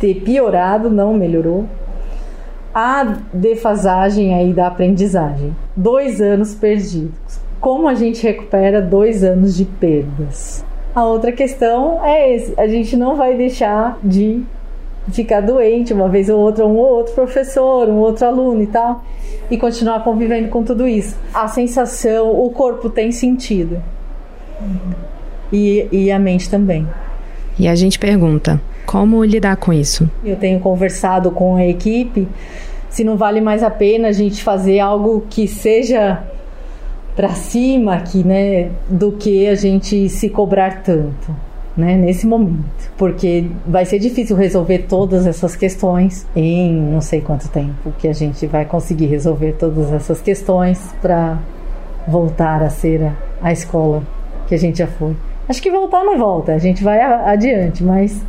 ter 0.00 0.14
piorado, 0.22 0.90
não 0.90 1.14
melhorou. 1.14 1.64
A 2.74 3.04
defasagem 3.32 4.34
aí 4.34 4.52
da 4.52 4.66
aprendizagem. 4.66 5.54
Dois 5.76 6.20
anos 6.20 6.54
perdidos. 6.54 7.45
Como 7.66 7.88
a 7.88 7.96
gente 7.96 8.22
recupera 8.22 8.80
dois 8.80 9.24
anos 9.24 9.56
de 9.56 9.64
perdas? 9.64 10.64
A 10.94 11.04
outra 11.04 11.32
questão 11.32 12.00
é 12.04 12.32
esse: 12.32 12.54
a 12.56 12.68
gente 12.68 12.96
não 12.96 13.16
vai 13.16 13.36
deixar 13.36 13.98
de 14.04 14.44
ficar 15.10 15.40
doente 15.40 15.92
uma 15.92 16.08
vez 16.08 16.28
ou 16.28 16.38
outra, 16.38 16.64
um 16.64 16.76
ou 16.76 16.98
outro 16.98 17.12
professor, 17.12 17.88
um 17.88 17.96
outro 17.96 18.24
aluno 18.24 18.62
e 18.62 18.68
tal, 18.68 19.04
e 19.50 19.58
continuar 19.58 20.04
convivendo 20.04 20.48
com 20.48 20.62
tudo 20.62 20.86
isso. 20.86 21.16
A 21.34 21.48
sensação, 21.48 22.40
o 22.40 22.48
corpo 22.50 22.88
tem 22.88 23.10
sentido. 23.10 23.82
E, 25.52 25.88
e 25.90 26.12
a 26.12 26.20
mente 26.20 26.48
também. 26.48 26.86
E 27.58 27.66
a 27.66 27.74
gente 27.74 27.98
pergunta: 27.98 28.60
como 28.86 29.24
lidar 29.24 29.56
com 29.56 29.72
isso? 29.72 30.08
Eu 30.24 30.36
tenho 30.36 30.60
conversado 30.60 31.32
com 31.32 31.56
a 31.56 31.66
equipe 31.66 32.28
se 32.88 33.02
não 33.02 33.16
vale 33.16 33.40
mais 33.40 33.64
a 33.64 33.70
pena 33.70 34.06
a 34.06 34.12
gente 34.12 34.44
fazer 34.44 34.78
algo 34.78 35.26
que 35.28 35.48
seja 35.48 36.22
para 37.16 37.30
cima 37.30 37.94
aqui, 37.94 38.22
né, 38.22 38.70
do 38.88 39.10
que 39.12 39.46
a 39.46 39.54
gente 39.54 40.06
se 40.10 40.28
cobrar 40.28 40.82
tanto, 40.82 41.34
né, 41.74 41.96
nesse 41.96 42.26
momento, 42.26 42.92
porque 42.96 43.46
vai 43.66 43.86
ser 43.86 43.98
difícil 43.98 44.36
resolver 44.36 44.80
todas 44.80 45.26
essas 45.26 45.56
questões 45.56 46.26
em 46.36 46.74
não 46.74 47.00
sei 47.00 47.22
quanto 47.22 47.48
tempo 47.48 47.90
que 47.98 48.06
a 48.06 48.12
gente 48.12 48.46
vai 48.46 48.66
conseguir 48.66 49.06
resolver 49.06 49.52
todas 49.52 49.90
essas 49.92 50.20
questões 50.20 50.94
para 51.00 51.38
voltar 52.06 52.62
a 52.62 52.68
ser 52.68 53.02
a, 53.02 53.12
a 53.42 53.52
escola 53.52 54.02
que 54.46 54.54
a 54.54 54.58
gente 54.58 54.78
já 54.78 54.86
foi. 54.86 55.16
Acho 55.48 55.62
que 55.62 55.70
voltar 55.70 56.04
não 56.04 56.18
volta, 56.18 56.52
a 56.52 56.58
gente 56.58 56.84
vai 56.84 57.00
adiante, 57.00 57.82
mas 57.82 58.22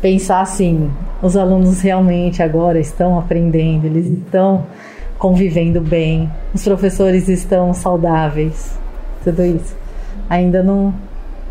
pensar 0.00 0.40
assim, 0.40 0.90
os 1.22 1.36
alunos 1.36 1.80
realmente 1.80 2.42
agora 2.42 2.80
estão 2.80 3.18
aprendendo, 3.18 3.86
eles 3.86 4.06
estão 4.06 4.64
convivendo 5.18 5.80
bem, 5.80 6.30
os 6.54 6.62
professores 6.62 7.28
estão 7.28 7.74
saudáveis, 7.74 8.78
tudo 9.24 9.44
isso. 9.44 9.76
Ainda 10.30 10.62
não, 10.62 10.94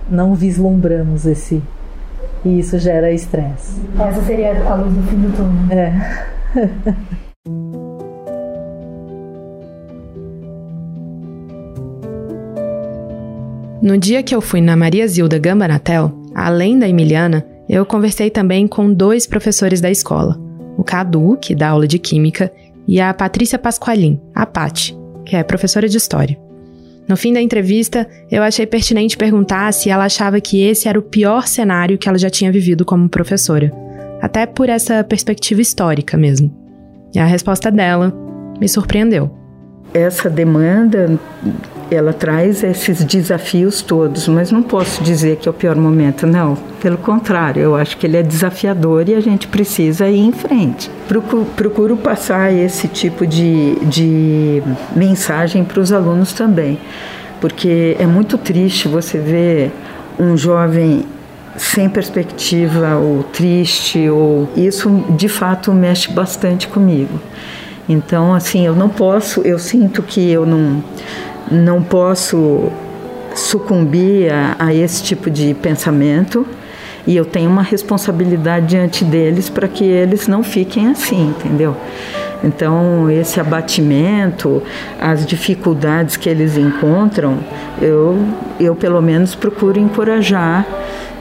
não 0.10 0.34
vislumbramos 0.34 1.25
esse. 1.25 1.62
E 2.45 2.60
isso 2.60 2.80
gera 2.80 3.12
estresse. 3.12 3.82
Essa 3.99 4.23
seria 4.23 4.63
a 4.69 4.75
luz 4.75 4.93
do 4.93 5.03
fim 5.03 5.17
do 5.17 5.36
túnel. 5.36 5.77
É. 5.77 6.27
No 13.82 13.97
dia 13.97 14.23
que 14.23 14.36
eu 14.36 14.41
fui 14.41 14.60
na 14.60 14.75
Maria 14.75 15.08
Zilda 15.08 15.38
Gambanatel, 15.38 16.12
além 16.34 16.77
da 16.80 16.88
Emiliana, 16.88 17.45
eu 17.69 17.86
conversei 17.86 18.30
também 18.30 18.67
com 18.67 18.91
dois 18.91 19.27
professores 19.27 19.80
da 19.82 19.91
escola, 19.91 20.39
o 20.77 20.84
Cadu, 20.84 21.38
que 21.41 21.53
dá 21.56 21.69
aula 21.69 21.88
de 21.88 21.99
Química, 21.99 22.51
e 22.88 23.02
a 23.02 23.13
Patrícia 23.13 23.60
Pasqualin, 23.60 24.19
a 24.34 24.45
Pati, 24.45 24.97
que 25.26 25.36
é 25.36 25.43
professora 25.43 25.89
de 25.89 25.97
História. 25.97 26.39
No 27.08 27.15
fim 27.15 27.32
da 27.32 27.41
entrevista, 27.41 28.08
eu 28.30 28.43
achei 28.43 28.65
pertinente 28.65 29.17
perguntar 29.17 29.71
se 29.73 29.89
ela 29.89 30.06
achava 30.06 30.41
que 30.41 30.62
esse 30.62 30.89
era 30.89 31.00
o 31.00 31.02
pior 31.02 31.47
cenário 31.47 31.97
que 31.97 32.10
ela 32.10 32.17
já 32.17 32.30
tinha 32.30 32.52
vivido 32.52 32.84
como 32.84 33.08
professora, 33.08 33.71
até 34.21 34.45
por 34.45 34.67
essa 34.67 35.04
perspectiva 35.04 35.62
histórica 35.62 36.17
mesmo. 36.17 36.54
E 37.15 37.19
a 37.19 37.26
resposta 37.26 37.71
dela 37.71 38.13
me 38.60 38.67
surpreendeu. 38.67 39.32
Essa 39.93 40.30
demanda 40.30 41.17
ela 41.89 42.13
traz 42.13 42.63
esses 42.63 43.04
desafios 43.04 43.82
todos, 43.82 44.28
mas 44.28 44.52
não 44.52 44.63
posso 44.63 45.04
dizer 45.04 45.38
que 45.38 45.47
é 45.47 45.52
o 45.52 45.54
pior 45.54 45.76
momento, 45.76 46.28
não. 46.28 46.58
Pelo 46.82 46.97
contrário, 46.97 47.62
eu 47.62 47.76
acho 47.76 47.97
que 47.97 48.06
ele 48.06 48.17
é 48.17 48.23
desafiador 48.23 49.08
e 49.08 49.15
a 49.15 49.19
gente 49.19 49.47
precisa 49.47 50.08
ir 50.08 50.19
em 50.19 50.32
frente. 50.32 50.89
Procuro, 51.08 51.45
procuro 51.56 51.97
passar 51.97 52.54
esse 52.54 52.88
tipo 52.88 53.26
de, 53.26 53.76
de 53.86 54.62
mensagem 54.95 55.63
para 55.63 55.80
os 55.80 55.91
alunos 55.91 56.34
também, 56.34 56.78
porque 57.39 57.95
é 58.00 58.06
muito 58.06 58.38
triste 58.38 58.88
você 58.88 59.17
ver 59.17 59.71
um 60.19 60.36
jovem 60.36 61.06
sem 61.56 61.89
perspectiva 61.89 62.95
ou 62.97 63.23
triste 63.23 64.08
ou 64.10 64.47
isso 64.56 64.89
de 65.17 65.28
fato 65.28 65.73
mexe 65.73 66.12
bastante 66.12 66.67
comigo. 66.67 67.19
Então, 67.89 68.34
assim, 68.34 68.65
eu 68.65 68.76
não 68.76 68.89
posso, 68.89 69.41
eu 69.41 69.58
sinto 69.58 70.04
que 70.04 70.30
eu 70.30 70.45
não 70.45 70.84
não 71.51 71.81
posso 71.81 72.71
sucumbir 73.36 74.31
a, 74.31 74.55
a 74.60 74.73
esse 74.73 75.03
tipo 75.03 75.29
de 75.29 75.53
pensamento 75.53 76.45
e 77.05 77.15
eu 77.15 77.23
tenho 77.23 77.49
uma 77.49 77.62
responsabilidade 77.62 78.67
diante 78.67 79.05
deles 79.05 79.49
para 79.49 79.67
que 79.67 79.83
eles 79.86 80.27
não 80.27 80.43
fiquem 80.43 80.88
assim, 80.88 81.29
entendeu? 81.29 81.75
Então, 82.43 83.10
esse 83.10 83.39
abatimento, 83.39 84.62
as 84.99 85.25
dificuldades 85.25 86.17
que 86.17 86.29
eles 86.29 86.57
encontram, 86.57 87.39
eu, 87.81 88.17
eu 88.60 88.75
pelo 88.75 89.01
menos 89.01 89.33
procuro 89.33 89.79
encorajar 89.79 90.65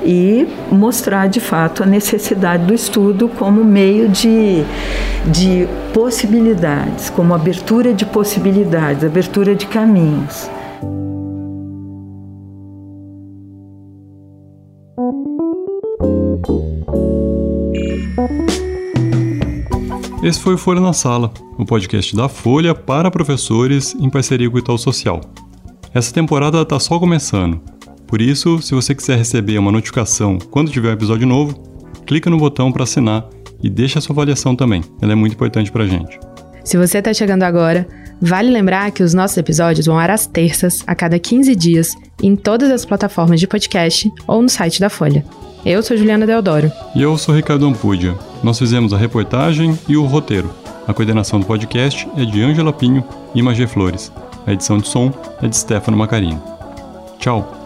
e 0.05 0.47
mostrar 0.71 1.29
de 1.29 1.41
fato 1.41 1.83
a 1.83 1.87
necessidade 1.87 2.65
do 2.65 2.75
estudo 2.75 3.29
como 3.29 3.65
meio 3.65 4.09
de, 4.09 4.65
de 5.27 5.69
possibilidades, 5.93 7.11
como 7.11 7.35
abertura 7.35 7.93
de 7.93 8.05
possibilidades, 8.05 9.05
abertura 9.05 9.55
de 9.55 9.67
caminhos. 9.67 10.51
Esse 20.23 20.41
foi 20.41 20.55
o 20.55 20.59
Folha 20.59 20.81
na 20.81 20.93
Sala, 20.93 21.33
o 21.57 21.65
podcast 21.65 22.17
da 22.17 22.29
Folha 22.29 22.75
para 22.75 23.13
professores 23.13 23.95
em 23.95 24.11
parceria 24.11 24.51
com 24.51 24.57
o 24.57 24.59
Itaú 24.59 24.77
Social. 24.77 25.21
Essa 25.95 26.13
temporada 26.13 26.61
está 26.63 26.81
só 26.81 26.99
começando, 26.99 27.61
por 28.07 28.21
isso, 28.21 28.62
se 28.62 28.75
você 28.75 28.95
quiser 28.95 29.19
receber 29.19 29.59
uma 29.59 29.73
notificação 29.73 30.38
quando 30.51 30.71
tiver 30.71 30.90
um 30.90 30.92
episódio 30.92 31.27
novo, 31.27 31.61
clica 32.07 32.31
no 32.31 32.38
botão 32.38 32.71
para 32.71 32.85
assinar 32.85 33.29
e 33.62 33.69
deixa 33.69 33.99
a 33.99 34.03
sua 34.03 34.14
avaliação 34.14 34.55
também. 34.55 34.83
Ela 35.03 35.12
é 35.12 35.14
muito 35.14 35.33
importante 35.33 35.73
para 35.73 35.85
a 35.85 35.87
gente. 35.87 36.19
Se 36.64 36.77
você 36.77 36.99
está 36.99 37.12
chegando 37.12 37.42
agora, 37.42 37.87
vale 38.21 38.51
lembrar 38.51 38.90
que 38.90 39.03
os 39.03 39.12
nossos 39.12 39.37
episódios 39.37 39.87
vão 39.87 39.99
ar 39.99 40.11
às 40.11 40.27
terças, 40.27 40.83
a 40.87 40.95
cada 40.95 41.19
15 41.19 41.55
dias, 41.55 41.95
em 42.23 42.37
todas 42.37 42.71
as 42.71 42.85
plataformas 42.85 43.40
de 43.40 43.47
podcast 43.47 44.11
ou 44.27 44.42
no 44.42 44.49
site 44.49 44.81
da 44.81 44.88
Folha. 44.88 45.25
Eu 45.64 45.83
sou 45.83 45.97
Juliana 45.97 46.27
Deodoro. 46.27 46.71
E 46.95 47.03
eu 47.03 47.19
sou 47.19 47.35
Ricardo 47.35 47.66
Ampudia. 47.66 48.14
Nós 48.42 48.59
fizemos 48.59 48.92
a 48.92 48.97
reportagem 48.97 49.77
e 49.88 49.97
o 49.97 50.05
roteiro. 50.05 50.51
A 50.87 50.95
coordenação 50.95 51.40
do 51.40 51.47
podcast 51.47 52.09
é 52.16 52.25
de 52.25 52.40
Ângela 52.40 52.73
Pinho 52.73 53.05
e 53.35 53.42
Magê 53.42 53.66
Flores. 53.66 54.12
A 54.47 54.53
edição 54.53 54.79
de 54.79 54.87
som 54.87 55.12
é 55.42 55.49
de 55.49 55.57
Stefano 55.57 55.97
Macarini. 55.97 56.40
Tchau! 57.19 57.66